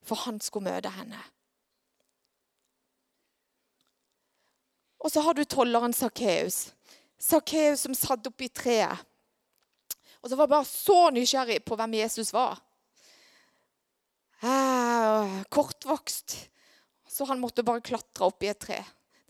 [0.03, 1.21] For han skulle møte henne.
[5.03, 6.73] Og så har du tolleren Sakkeus.
[7.19, 9.01] Sakkeus som satt oppi treet.
[10.23, 12.61] Og så var bare så nysgjerrig på hvem Jesus var.
[14.43, 16.37] Eh, kortvokst.
[17.09, 18.79] Så han måtte bare klatre opp i et tre.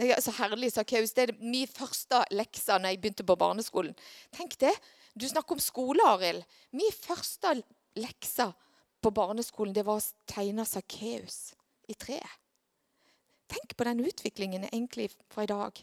[0.01, 1.15] Det er så herlig, Sakkeus.
[1.15, 3.97] Det er min første lekse når jeg begynte på barneskolen.
[4.35, 4.73] Tenk det.
[5.15, 6.45] Du snakker om skole, Arild.
[6.71, 7.59] Min første
[8.01, 8.49] lekse
[9.03, 11.53] på barneskolen det var å tegne Sakkeus
[11.91, 12.39] i treet.
[13.53, 15.77] Tenk på den utviklingen egentlig fra i dag.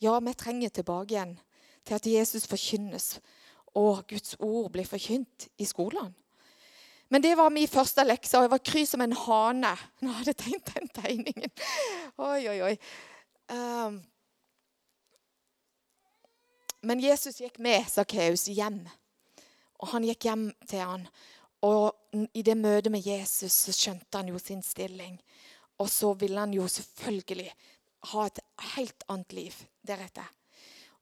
[0.00, 1.34] Ja, vi trenger tilbake igjen
[1.84, 3.18] til at Jesus forkynnes,
[3.76, 6.14] og Guds ord blir forkynt i skolene.
[7.12, 10.18] Men det var min første lekse, og jeg var kry som en hane når jeg
[10.20, 11.52] hadde tegnet den tegningen.
[12.16, 12.72] Oi, oi, oi.
[13.52, 14.00] Um,
[16.84, 18.82] men Jesus gikk med Sakkeus hjem.
[19.82, 21.08] Og han gikk hjem til han.
[21.64, 25.16] Og i det møtet med Jesus så skjønte han jo sin stilling.
[25.80, 27.50] Og så ville han jo selvfølgelig
[28.12, 28.40] ha et
[28.76, 30.28] helt annet liv deretter.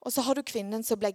[0.03, 1.13] Og så har du kvinnen som ble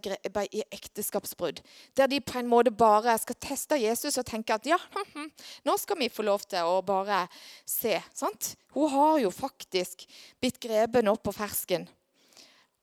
[0.48, 1.60] i ekteskapsbrudd.
[1.96, 4.78] Der de på en måte bare skal teste Jesus og tenke at ja,
[5.68, 7.26] nå skal vi få lov til å bare
[7.68, 7.98] se.
[8.16, 8.54] sant?
[8.72, 10.06] Hun har jo faktisk
[10.40, 11.84] blitt grepet nå på fersken.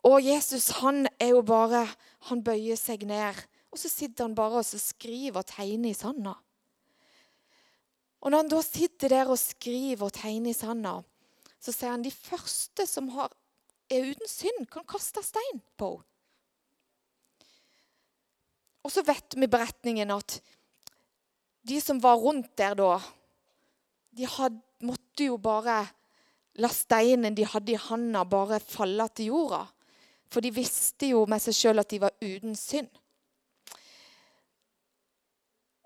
[0.05, 1.87] Og Jesus han er jo bare
[2.29, 3.37] Han bøyer seg ned.
[3.69, 6.33] Og så sitter han bare og skriver og tegner i sanda.
[8.23, 10.95] Og når han da sitter der og skriver og tegner i sanda,
[11.59, 13.33] så sier han de første som har,
[13.91, 16.07] er uten synd, kan kaste stein på henne.
[18.85, 20.37] Og så vet vi beretningen at
[21.65, 22.99] de som var rundt der da,
[24.13, 25.79] de had, måtte jo bare
[26.61, 29.63] la steinen de hadde i handa, bare falle til jorda.
[30.35, 32.89] For de visste jo med seg sjøl at de var uten synd.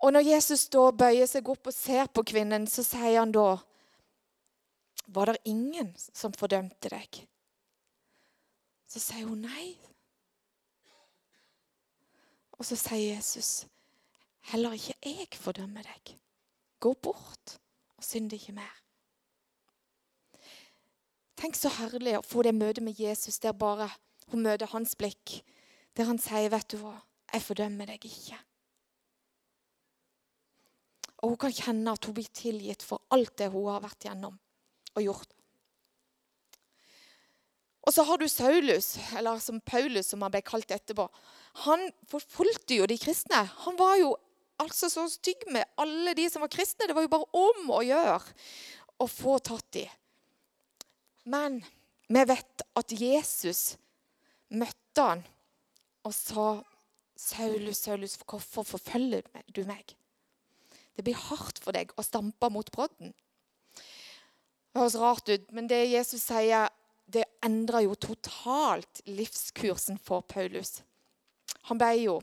[0.02, 3.60] Og når Jesus da bøyer seg opp og ser på kvinnen, så sier han da
[5.06, 7.20] Var det ingen som fordømte deg?
[8.90, 9.70] Så sier hun nei.
[12.58, 13.64] Og så sier Jesus,
[14.50, 16.16] heller ikke jeg fordømmer deg.
[16.82, 17.56] Gå bort
[17.94, 18.76] og synd ikke mer.
[21.38, 23.92] Tenk så herlig å få det møtet med Jesus der bare
[24.30, 25.40] hun møter hans blikk.
[25.96, 26.94] Der han sier, 'Vet du hva,
[27.32, 28.38] jeg fordømmer deg ikke'.
[31.20, 34.38] Og hun kan kjenne at hun blir tilgitt for alt det hun har vært gjennom
[34.96, 35.34] og gjort.
[37.86, 41.08] Og så har du Saulus, eller som Paulus, som han ble kalt etterpå.
[41.66, 43.40] Han forfulgte jo de kristne.
[43.64, 44.14] Han var jo
[44.60, 46.86] altså så stygg med alle de som var kristne.
[46.86, 48.20] Det var jo bare om å gjøre
[49.00, 49.86] å få tatt de.
[51.30, 51.60] Men
[52.08, 53.78] vi vet at Jesus
[54.50, 55.24] møtte han
[56.04, 56.62] og sa,
[57.16, 59.22] 'Saulus, Saulus, hvorfor forfølger
[59.54, 59.96] du meg?'
[60.96, 63.14] Det blir hardt for deg å stampe mot brodden.
[64.70, 66.68] Det høres rart ut, men det Jesus sier,
[67.10, 70.82] det endra jo totalt livskursen for Paulus.
[71.70, 72.20] Han ble jo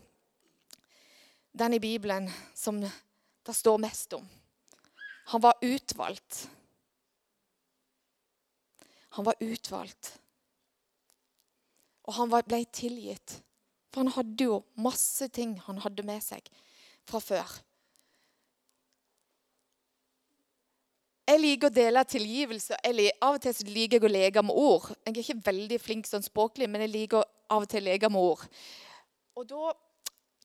[1.58, 4.24] den i Bibelen som det står mest om.
[5.34, 6.48] Han var utvalgt.
[9.18, 10.14] Han var utvalgt.
[12.08, 13.40] Og han ble tilgitt.
[13.92, 16.48] For han hadde jo masse ting han hadde med seg
[17.08, 17.56] fra før.
[21.28, 22.78] Jeg liker å dele tilgivelse.
[22.80, 24.94] Av og til liker jeg å leke med ord.
[25.04, 28.10] Jeg er ikke veldig flink sånn språklig, men jeg liker av og til å leke
[28.12, 28.46] med ord.
[29.36, 29.74] Og da,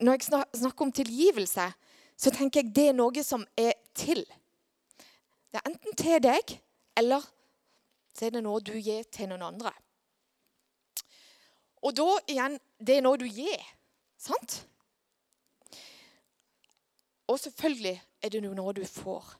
[0.03, 1.69] Når jeg snakker om tilgivelse,
[2.17, 4.25] så tenker jeg det er noe som er til.
[5.53, 6.57] Det er enten til deg,
[6.97, 7.23] eller
[8.17, 9.71] så er det noe du gir til noen andre.
[11.83, 13.59] Og da igjen det er noe du gir.
[14.21, 14.63] Sant?
[17.27, 19.33] Og selvfølgelig er det noe du får.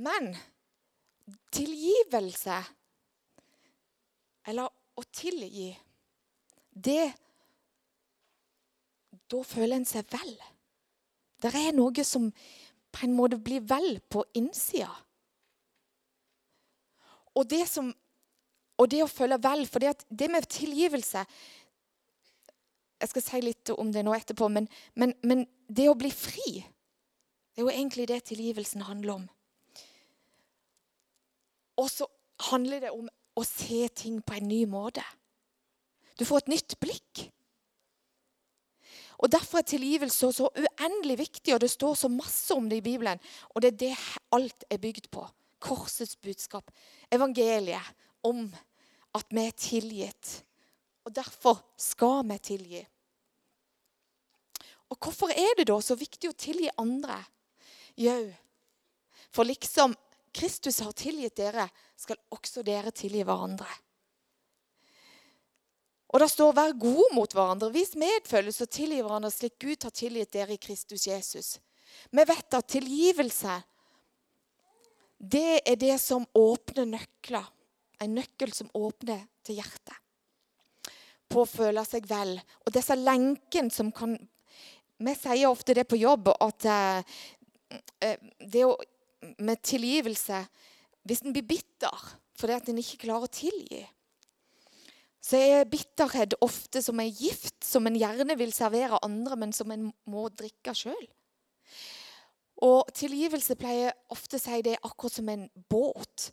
[0.00, 0.32] Men
[1.52, 2.56] tilgivelse,
[4.50, 5.72] eller å tilgi,
[6.70, 7.12] det
[9.30, 10.32] Da føler en seg vel.
[11.38, 12.24] Det er noe som
[12.90, 14.90] på en måte blir vel på innsida.
[17.38, 17.92] Og det, som,
[18.80, 21.24] og det å følge vel For det, med tilgivelse
[23.00, 26.60] Jeg skal si litt om det nå etterpå, men, men, men det å bli fri
[26.62, 29.24] Det er jo egentlig det tilgivelsen handler om.
[31.80, 32.06] Og så
[32.50, 35.02] handler det om å se ting på en ny måte.
[36.16, 37.24] Du får et nytt blikk.
[39.20, 42.84] Og Derfor er tilgivelse så uendelig viktig, og det står så masse om det i
[42.84, 43.20] Bibelen.
[43.52, 43.92] Og det er det
[44.32, 45.26] alt er bygd på.
[45.60, 46.70] Korsets budskap.
[47.12, 47.92] Evangeliet
[48.24, 48.46] om
[49.16, 50.32] at vi er tilgitt.
[51.06, 52.82] Og derfor skal vi tilgi.
[54.90, 57.18] Og hvorfor er det da så viktig å tilgi andre?
[58.00, 58.24] Jau,
[59.30, 59.94] for liksom
[60.34, 61.66] Kristus har tilgitt dere,
[61.98, 63.70] skal også dere tilgi hverandre.
[66.10, 67.72] Og det står 'vær gode mot hverandre'.
[67.72, 71.58] Vis medfølelse og tilgi hverandre slik Gud har tilgitt dere i Kristus Jesus.
[72.10, 73.62] Vi vet at tilgivelse
[75.20, 77.46] det er det som åpner nøkler.
[78.00, 79.96] En nøkkel som åpner til hjertet.
[81.30, 82.36] På å føle seg vel.
[82.66, 84.18] Og disse lenkene som kan
[85.00, 88.74] Vi sier ofte det på jobb at eh, det å
[89.40, 90.42] med tilgivelse
[91.08, 92.04] hvis en blir bitter
[92.40, 93.80] fordi at en ikke klarer å tilgi.
[95.20, 99.68] Så er bitterhet ofte som en gift som en gjerne vil servere andre, men som
[99.74, 101.02] en må drikke sjøl.
[102.64, 106.30] Og tilgivelse pleier ofte å si det akkurat som en båt.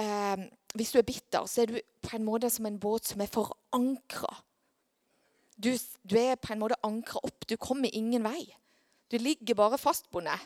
[0.00, 3.22] Eh, hvis du er bitter, så er du på en måte som en båt som
[3.22, 4.30] er forankra.
[5.56, 5.70] Du,
[6.04, 7.46] du, er på en måte ankra opp.
[7.48, 8.42] Du kommer ingen vei.
[9.10, 10.40] Du ligger bare fastbundet.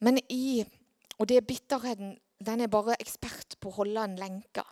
[0.00, 0.64] Men i
[1.18, 2.18] Og det er bitterheten.
[2.38, 4.62] Den er bare ekspert på å holde en lenke.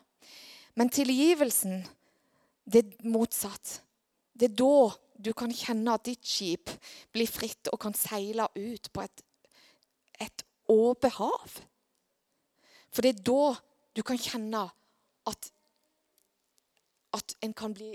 [0.78, 1.80] Men tilgivelsen,
[2.62, 3.80] det er motsatt.
[4.30, 6.70] Det er da du kan kjenne at ditt skip
[7.10, 9.24] blir fritt og kan seile ut på et,
[10.22, 11.56] et åpent hav.
[12.92, 13.56] For det er da
[13.96, 14.66] du kan kjenne
[15.26, 15.52] at,
[17.16, 17.94] at en kan bli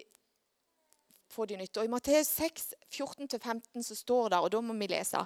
[1.31, 1.77] få de nytt.
[1.79, 5.21] Og I Matteus 6, 14-15 så står det, og da må vi lese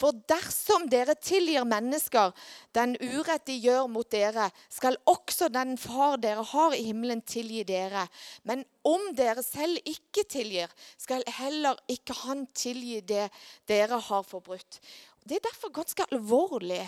[0.00, 2.32] For dersom dere tilgir mennesker
[2.76, 7.62] den urett de gjør mot dere, skal også den far dere har i himmelen, tilgi
[7.68, 8.06] dere.
[8.42, 13.28] Men om dere selv ikke tilgir, skal heller ikke han tilgi det
[13.70, 14.80] dere har forbrutt.
[15.24, 16.82] Det er derfor ganske alvorlig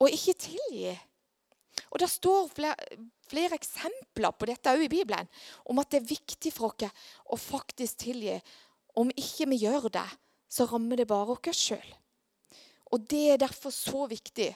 [0.00, 0.96] å ikke tilgi.
[1.90, 2.76] Og Det står flere,
[3.26, 5.28] flere eksempler på dette òg i Bibelen,
[5.66, 8.38] om at det er viktig for oss å faktisk tilgi.
[8.94, 10.06] Om ikke vi gjør det,
[10.50, 11.94] så rammer det bare oss sjøl.
[12.90, 14.50] Og det er derfor så viktig.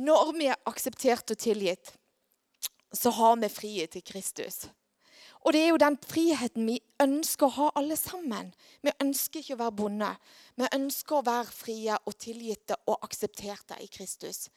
[0.00, 1.92] Når vi er akseptert og tilgitt,
[2.92, 4.64] så har vi frihet til Kristus.
[5.40, 8.50] Og det er jo den friheten vi ønsker å ha alle sammen.
[8.84, 10.10] Vi ønsker ikke å være bonde.
[10.60, 14.48] Vi ønsker å være frie og tilgitte og aksepterte i Kristus.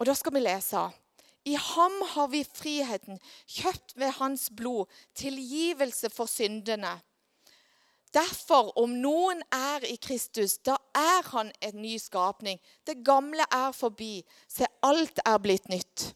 [0.00, 0.88] Og da skal vi lese.
[1.44, 3.18] I ham har vi friheten,
[3.50, 4.86] kjøpt ved hans blod,
[5.18, 7.00] tilgivelse for syndene.
[8.14, 12.60] Derfor, om noen er i Kristus, da er han en ny skapning.
[12.86, 14.20] Det gamle er forbi.
[14.48, 16.12] Se, alt er blitt nytt.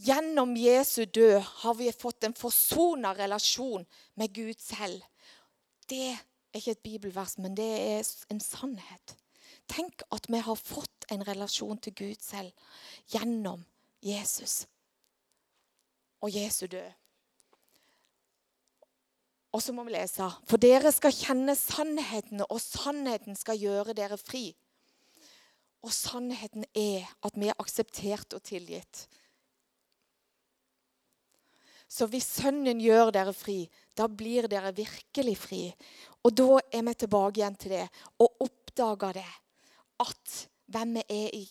[0.00, 3.84] Gjennom Jesu død har vi fått en forsona relasjon
[4.16, 5.02] med Gud selv.
[5.88, 6.22] Det er
[6.56, 9.16] ikke et bibelvers, men det er en sannhet.
[9.68, 12.50] Tenk at vi har fått en relasjon til Gud selv
[13.12, 13.66] gjennom
[14.00, 14.64] Jesus
[16.24, 16.96] og Jesu død.
[19.52, 20.26] Og så må vi lese.
[20.46, 24.52] For dere skal kjenne sannheten, og sannheten skal gjøre dere fri.
[25.82, 29.08] Og sannheten er at vi er akseptert og tilgitt.
[31.90, 33.64] Så hvis Sønnen gjør dere fri,
[33.98, 35.62] da blir dere virkelig fri.
[36.22, 37.86] Og da er vi tilbake igjen til det
[38.22, 39.28] og oppdager det.
[40.00, 40.36] At
[40.70, 41.44] hvem vi er i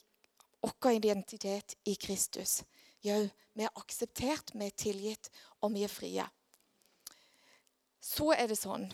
[0.64, 2.62] vår identitet i Kristus.
[3.04, 3.22] Jo,
[3.56, 5.30] vi er akseptert, vi er tilgitt,
[5.64, 6.26] og vi er frie
[8.00, 8.88] så er det sånn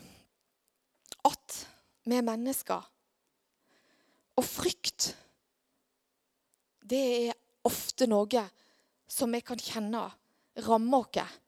[1.25, 1.57] at
[2.05, 2.83] vi er mennesker.
[4.35, 5.13] Og frykt,
[6.85, 8.43] det er ofte noe
[9.09, 10.03] som vi kan kjenne
[10.63, 11.39] rammer oss.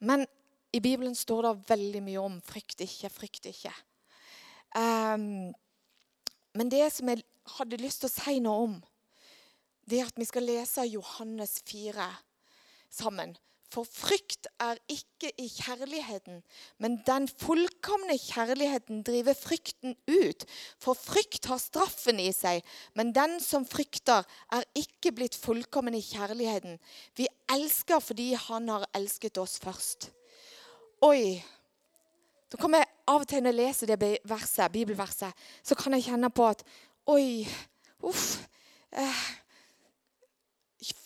[0.00, 0.26] Men
[0.72, 3.72] i Bibelen står det veldig mye om frykt ikke, frykt ikke.
[4.76, 5.50] Um,
[6.54, 7.24] men det som jeg
[7.56, 8.76] hadde lyst til å si noe om,
[9.84, 12.06] det er at vi skal lese Johannes 4
[12.90, 13.34] sammen.
[13.70, 16.40] For frykt er ikke i kjærligheten,
[16.82, 20.46] men den fullkomne kjærligheten driver frykten ut.
[20.82, 22.64] For frykt har straffen i seg,
[22.98, 26.80] men den som frykter, er ikke blitt fullkommen i kjærligheten.
[27.14, 30.10] Vi elsker fordi Han har elsket oss først.
[31.06, 31.38] Oi!
[32.50, 35.34] Da kan jeg Av og til når jeg leser det verset, bibelverset,
[35.66, 36.62] så kan jeg kjenne på at
[37.10, 37.46] Oi,
[38.06, 38.38] uff
[38.94, 39.22] eh,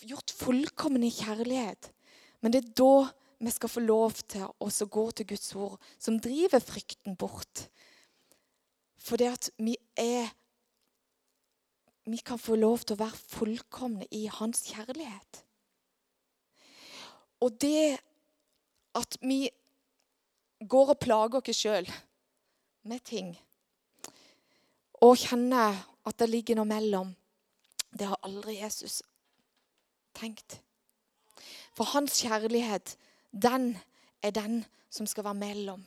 [0.05, 1.89] Gjort fullkommen i kjærlighet.
[2.45, 3.07] Men det er da
[3.41, 7.63] vi skal få lov til å gå til Guds ord, som driver frykten bort.
[9.01, 10.29] For det at vi er
[12.05, 15.39] Vi kan få lov til å være fullkomne i Hans kjærlighet.
[17.41, 17.97] Og det
[18.93, 19.49] at vi
[20.61, 21.89] går og plager oss sjøl
[22.85, 23.33] med ting
[25.01, 27.09] og kjenner at det ligger noe mellom,
[27.89, 29.01] det har aldri Jesus
[30.13, 30.59] tenkt.
[31.75, 32.95] For hans kjærlighet,
[33.31, 33.73] den
[34.23, 35.83] er den som skal være mellom.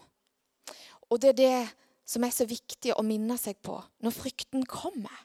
[1.08, 1.68] Og det er det
[2.08, 3.78] som er så viktig å minne seg på.
[4.04, 5.24] Når frykten kommer,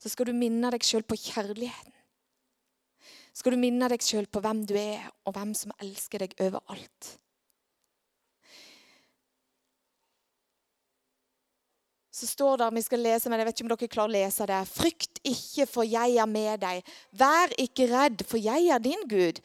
[0.00, 1.94] så skal du minne deg sjøl på kjærligheten.
[3.36, 7.14] Skal du minne deg sjøl på hvem du er, og hvem som elsker deg overalt.
[12.10, 14.46] Så står det, vi skal lese, men jeg vet ikke om dere klarer å lese
[14.50, 14.60] det.
[14.66, 16.88] Frykt ikke, for jeg er med deg.
[17.14, 19.38] Vær ikke redd, for jeg er din Gud.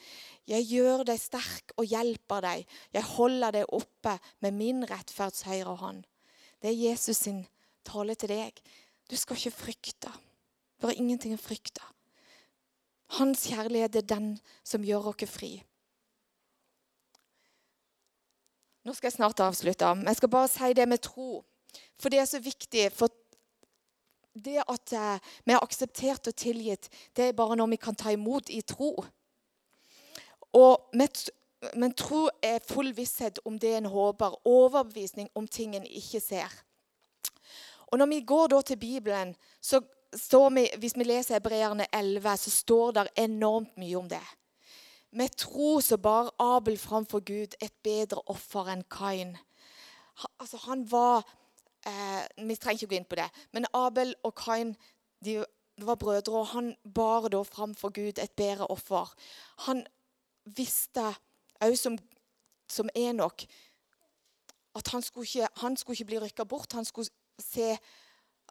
[0.49, 2.66] Jeg gjør deg sterk og hjelper deg.
[2.93, 6.03] Jeg holder deg oppe med min rettferds høyre hånd.
[6.61, 7.43] Det er Jesus sin
[7.86, 8.57] tale til deg.
[9.09, 10.09] Du skal ikke frykte.
[10.82, 11.86] Du har ingenting å frykte.
[13.20, 14.32] Hans kjærlighet er den
[14.66, 15.59] som gjør oss fri.
[18.86, 21.43] Nå skal jeg snart avslutte, jeg skal bare si det med tro.
[21.99, 22.89] For det er så viktig.
[22.95, 23.11] For
[24.36, 28.11] det at eh, vi er akseptert og tilgitt, det er bare noe vi kan ta
[28.11, 28.93] imot i tro.
[30.55, 30.91] Og
[31.76, 36.51] men tro er full visshet om det en håper, overbevisning om ting en ikke ser.
[37.88, 39.82] Og Når vi går da til Bibelen, så
[40.15, 44.23] står vi, hvis vi leser Hebreerne 11, så står det enormt mye om det.
[45.11, 49.38] Med tro så bar Abel framfor Gud et bedre offer enn Kain.
[50.39, 51.23] Altså, han var
[51.88, 53.30] eh, Vi trenger ikke gå inn på det.
[53.52, 54.76] Men Abel og Kain
[55.26, 55.44] de
[55.78, 59.12] var brødre, og han bar da framfor Gud et bedre offer.
[59.68, 59.86] Han
[60.46, 61.14] visste
[61.64, 61.98] òg som,
[62.70, 63.48] som Enok
[64.76, 66.74] at han skulle ikke, han skulle ikke bli rykka bort.
[66.74, 67.10] Han skulle
[67.40, 67.78] se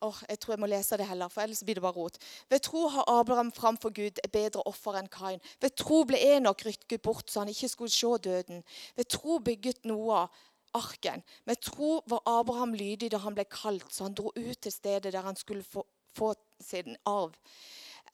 [0.03, 2.17] Oh, jeg tror jeg må lese det heller, for ellers blir det bare rot.
[2.51, 5.39] Ved tro har Abraham framfor Gud et bedre offer enn Kain.
[5.63, 8.65] Ved tro ble Enok rykket bort så han ikke skulle se døden.
[8.97, 10.29] Ved tro bygget Noah
[10.75, 11.23] arken.
[11.47, 15.13] Med tro var Abraham lydig da han ble kalt, så han dro ut til stedet
[15.15, 17.37] der han skulle få, få sin arv.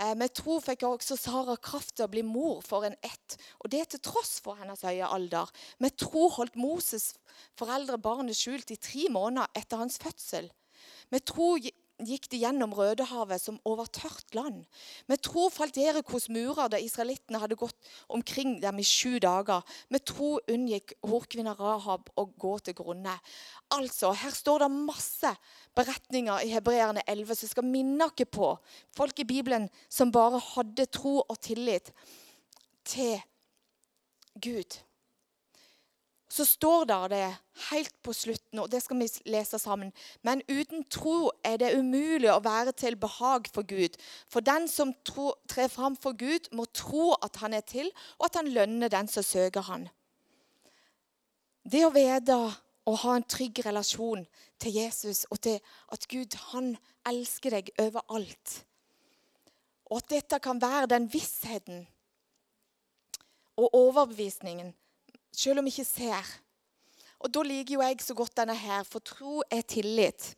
[0.00, 3.72] Eh, med tro fikk også Sara kraft til å bli mor for en ett, og
[3.74, 5.50] det til tross for hennes høye alder.
[5.78, 7.12] Med tro holdt Moses
[7.61, 10.48] foreldre barnet skjult i tre måneder etter hans fødsel.
[11.12, 11.52] Med tro
[12.07, 14.64] gikk de gjennom Rødehavet som over tørt land.
[15.11, 19.64] Med tro falt Jerikos murer da israelittene hadde gått omkring dem i sju dager.
[19.88, 23.16] Med tro unngikk horkvinna Rahab å gå til grunne.
[23.76, 25.34] Altså, Her står det masse
[25.78, 28.53] beretninger i Hebreerne 11 som skal minne oss på
[28.96, 31.92] folk i Bibelen som bare hadde tro og tillit
[32.84, 33.20] til
[34.40, 34.80] Gud
[36.31, 37.37] så står der det
[37.70, 39.91] helt på slutten, og det skal vi lese sammen.
[40.22, 43.99] Men uten tro er det umulig å være til behag for Gud.
[44.31, 48.28] For den som tro, trer fram for Gud, må tro at han er til, og
[48.31, 49.89] at han lønner den som søker han.
[51.66, 52.39] Det å vite
[52.87, 54.22] og ha en trygg relasjon
[54.62, 55.59] til Jesus og til
[55.93, 56.76] at Gud han
[57.11, 58.61] elsker deg overalt.
[59.91, 61.89] Og at dette kan være den vissheten
[63.61, 64.70] og overbevisningen
[65.33, 66.35] selv om vi ikke ser.
[67.20, 70.35] Og Da liker jo jeg så godt denne her, for tro er tillit.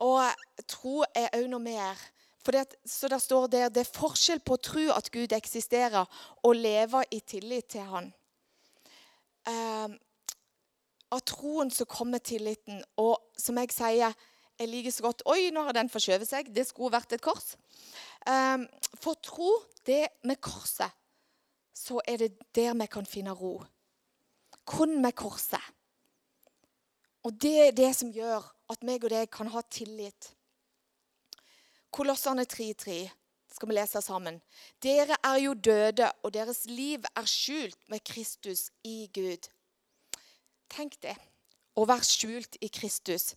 [0.00, 0.20] Og
[0.68, 2.00] tro er òg noe mer.
[2.44, 6.06] For det, så der står det, det er forskjell på å tro at Gud eksisterer,
[6.46, 8.12] og leve i tillit til Han.
[9.46, 9.96] Eh,
[11.12, 12.80] av troen så kommer tilliten.
[13.02, 14.14] Og som jeg sier,
[14.56, 16.52] jeg liker så godt Oi, nå har den forskjøvet seg.
[16.54, 17.54] Det skulle vært et kors.
[18.26, 18.62] Eh,
[19.02, 19.52] for tro,
[19.86, 20.95] det med korset
[21.76, 23.64] så er det der vi kan finne ro.
[24.64, 25.62] Kun med korset.
[27.22, 30.32] Og det er det som gjør at meg og deg kan ha tillit.
[31.90, 32.96] Kolossene 3.3
[33.56, 34.40] skal vi lese sammen.
[34.82, 39.48] Dere er jo døde, og deres liv er skjult med Kristus i Gud.
[40.72, 41.16] Tenk det.
[41.76, 43.34] Å være skjult i Kristus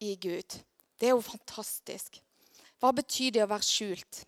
[0.00, 0.60] i Gud.
[1.00, 2.20] Det er jo fantastisk.
[2.80, 4.24] Hva betyr det å være skjult?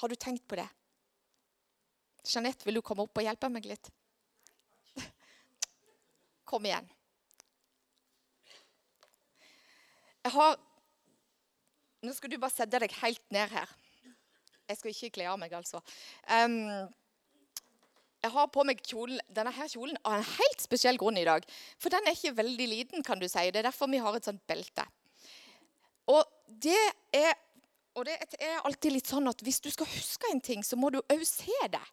[0.00, 0.68] Har du tenkt på det?
[2.24, 3.90] Jeanette, vil du komme opp og hjelpe meg litt?
[6.48, 6.88] Kom igjen.
[10.24, 10.60] Jeg har
[12.04, 13.70] Nå skal du bare sette deg helt ned her.
[14.68, 15.80] Jeg skal ikke kle av meg, altså.
[16.28, 16.84] Um,
[18.24, 21.44] jeg har på meg kjolen, denne her kjolen av en helt spesiell grunn i dag.
[21.80, 23.46] For den er ikke veldig liten, kan du si.
[23.52, 24.84] Det er derfor vi har et sånt belte.
[26.12, 26.80] Og det
[27.16, 27.32] er,
[27.96, 30.92] og det er alltid litt sånn at hvis du skal huske en ting, så må
[30.92, 31.84] du òg se det.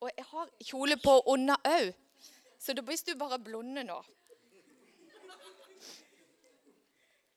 [0.00, 1.90] Og jeg har kjole på under òg.
[2.60, 3.96] Så da blir du bare blonde nå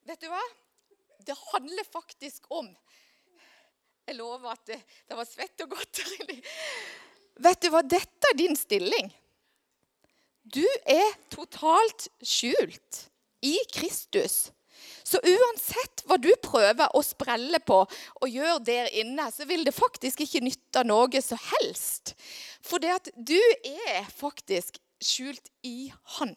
[0.03, 0.41] Vet du hva?
[1.24, 2.68] Det handler faktisk om
[4.03, 6.41] Jeg lover at det, det var svett og godteri.
[7.39, 7.80] Vet du hva?
[7.88, 9.07] Dette er din stilling.
[10.43, 13.05] Du er totalt skjult
[13.47, 14.51] i Kristus.
[15.04, 19.76] Så uansett hva du prøver å sprelle på og gjøre der inne, så vil det
[19.76, 22.16] faktisk ikke nytte noe som helst.
[22.64, 26.36] For det at du er faktisk skjult i Han.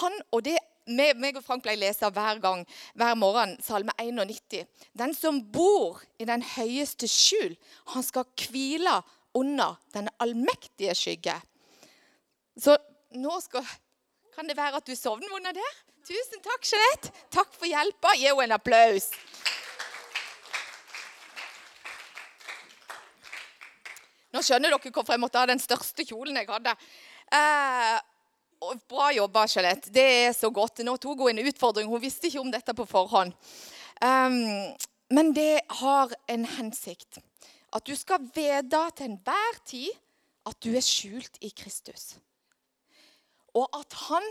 [0.00, 0.58] Han og det
[0.88, 2.62] meg og Frank ble lese hver gang,
[2.96, 4.64] hver morgen, Salme 91.
[4.96, 7.56] Den som bor i den høyeste skjul,
[7.92, 8.94] han skal hvile
[9.36, 11.36] under den allmektige skygge.
[12.58, 12.76] Så
[13.20, 13.66] nå skal,
[14.34, 15.76] kan det være at du sovner under der?
[16.08, 17.10] Tusen takk, Jeanette.
[17.28, 18.14] Takk for hjelpa.
[18.16, 19.10] Gi henne en applaus.
[24.32, 26.72] Nå skjønner dere hvorfor jeg måtte ha den største kjolen jeg hadde.
[27.36, 29.92] Eh, bra jobba, Jeanette.
[29.92, 30.80] Det er så godt.
[30.80, 31.92] Nå tok hun en utfordring.
[31.92, 33.36] Hun visste ikke om dette på forhånd.
[34.00, 34.40] Um,
[35.12, 37.20] men det har en hensikt.
[37.68, 39.92] At du skal vite til enhver tid
[40.48, 42.14] at du er skjult i Kristus.
[43.52, 44.24] Og at han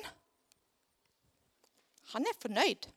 [2.13, 2.87] han er fornøyd.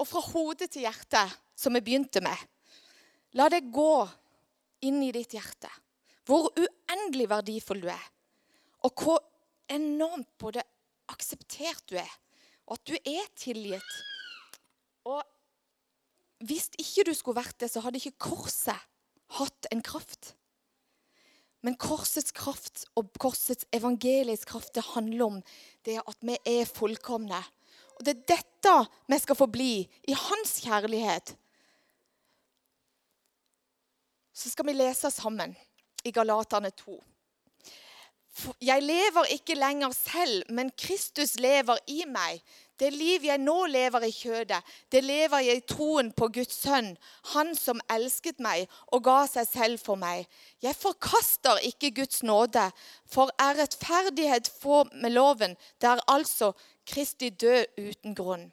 [0.00, 2.36] Og fra hodet til hjertet, som vi begynte med,
[3.36, 4.06] la det gå
[4.88, 5.70] inn i ditt hjerte.
[6.26, 8.04] Hvor uendelig verdifull du er,
[8.86, 9.20] og hvor
[9.72, 10.62] enormt både
[11.12, 12.12] akseptert du er,
[12.66, 13.94] og at du er tilgitt.
[15.08, 15.20] Og
[16.46, 18.78] hvis ikke du skulle vært det, så hadde ikke korset
[19.38, 20.32] hatt en kraft.
[21.62, 25.36] Men korsets kraft og korsets evangelisk kraft det handler om
[25.86, 27.38] det at vi er fullkomne.
[27.98, 28.74] Og Det er dette
[29.06, 29.74] vi skal få bli
[30.08, 31.36] i hans kjærlighet.
[34.32, 35.54] Så skal vi lese sammen
[36.04, 36.96] i Galaterne 2.
[38.60, 42.40] Jeg lever ikke lenger selv, men Kristus lever i meg.
[42.80, 44.58] Det liv jeg nå lever i kjødet,
[44.90, 46.88] det lever jeg i troen på Guds sønn,
[47.34, 50.24] han som elsket meg og ga seg selv for meg.
[50.64, 52.64] Jeg forkaster ikke Guds nåde,
[53.06, 56.54] for er rettferdighet få med loven, det er altså
[56.88, 58.48] Kristi død uten grunn.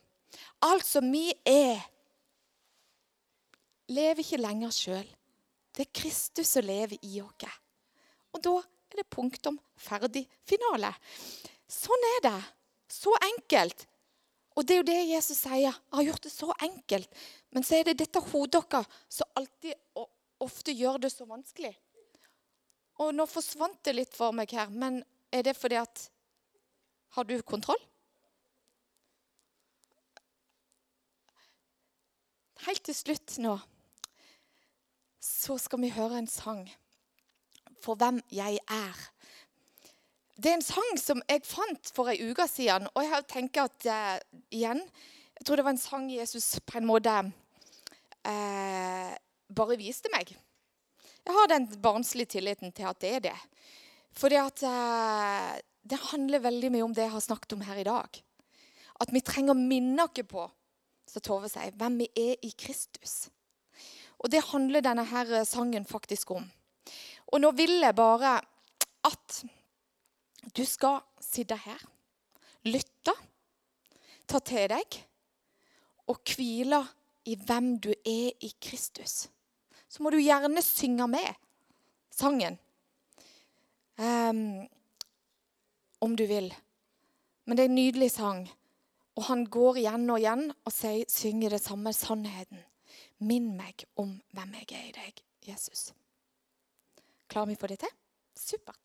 [0.62, 1.80] Altså, vi er
[3.90, 5.08] Lever ikke lenger sjøl.
[5.74, 7.56] Det er Kristus som lever i oss.
[8.38, 8.60] Og da
[8.90, 10.92] er det punktum ferdig finale.
[11.70, 12.40] Sånn er det.
[12.90, 13.86] Så enkelt.
[14.58, 15.70] Og det er jo det Jesus sier.
[15.70, 17.20] Jeg har gjort det så enkelt.
[17.54, 20.10] Men så er det dette hodet deres som alltid og
[20.44, 21.74] ofte gjør det så vanskelig.
[23.00, 26.10] Og nå forsvant det litt for meg her, men er det fordi at
[27.18, 27.80] Har du kontroll?
[32.68, 33.56] Helt til slutt nå
[35.20, 36.62] så skal vi høre en sang
[37.84, 39.08] for hvem jeg er.
[40.40, 42.86] Det er en sang som jeg fant for ei uke siden.
[42.96, 44.16] Og jeg tenkt at uh,
[44.56, 44.80] igjen
[45.40, 49.12] Jeg tror det var en sang Jesus på en måte uh,
[49.56, 50.32] bare viste meg.
[51.24, 53.38] Jeg har den barnslige tilliten til at det er det.
[54.20, 57.88] Fordi at uh, det handler veldig mye om det jeg har snakket om her i
[57.88, 58.22] dag.
[59.00, 60.48] At vi trenger å minne oss på
[61.10, 63.32] så Tove sier, hvem vi er i Kristus.
[64.20, 66.44] Og det handler denne her sangen faktisk om.
[67.30, 68.38] Og nå vil jeg bare
[69.08, 69.42] at
[70.56, 71.82] du skal sitte her,
[72.68, 73.14] lytte,
[74.30, 74.98] ta til deg
[76.10, 76.82] og hvile
[77.30, 79.28] i hvem du er i Kristus.
[79.90, 81.30] Så må du gjerne synge med
[82.14, 82.58] sangen.
[84.00, 84.68] Um,
[86.00, 86.54] om du vil.
[87.46, 88.46] Men det er en nydelig sang.
[89.20, 92.62] Og han går igjen og igjen og sier, synger det samme sannheten.
[93.20, 95.90] Minn meg om hvem jeg er i deg, Jesus.
[97.30, 97.92] Klarer vi å få det til?
[98.34, 98.80] Supert.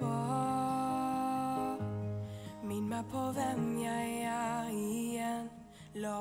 [0.00, 1.78] Far,
[2.66, 5.48] minn meg på hvem jeg er igjen.
[6.02, 6.18] La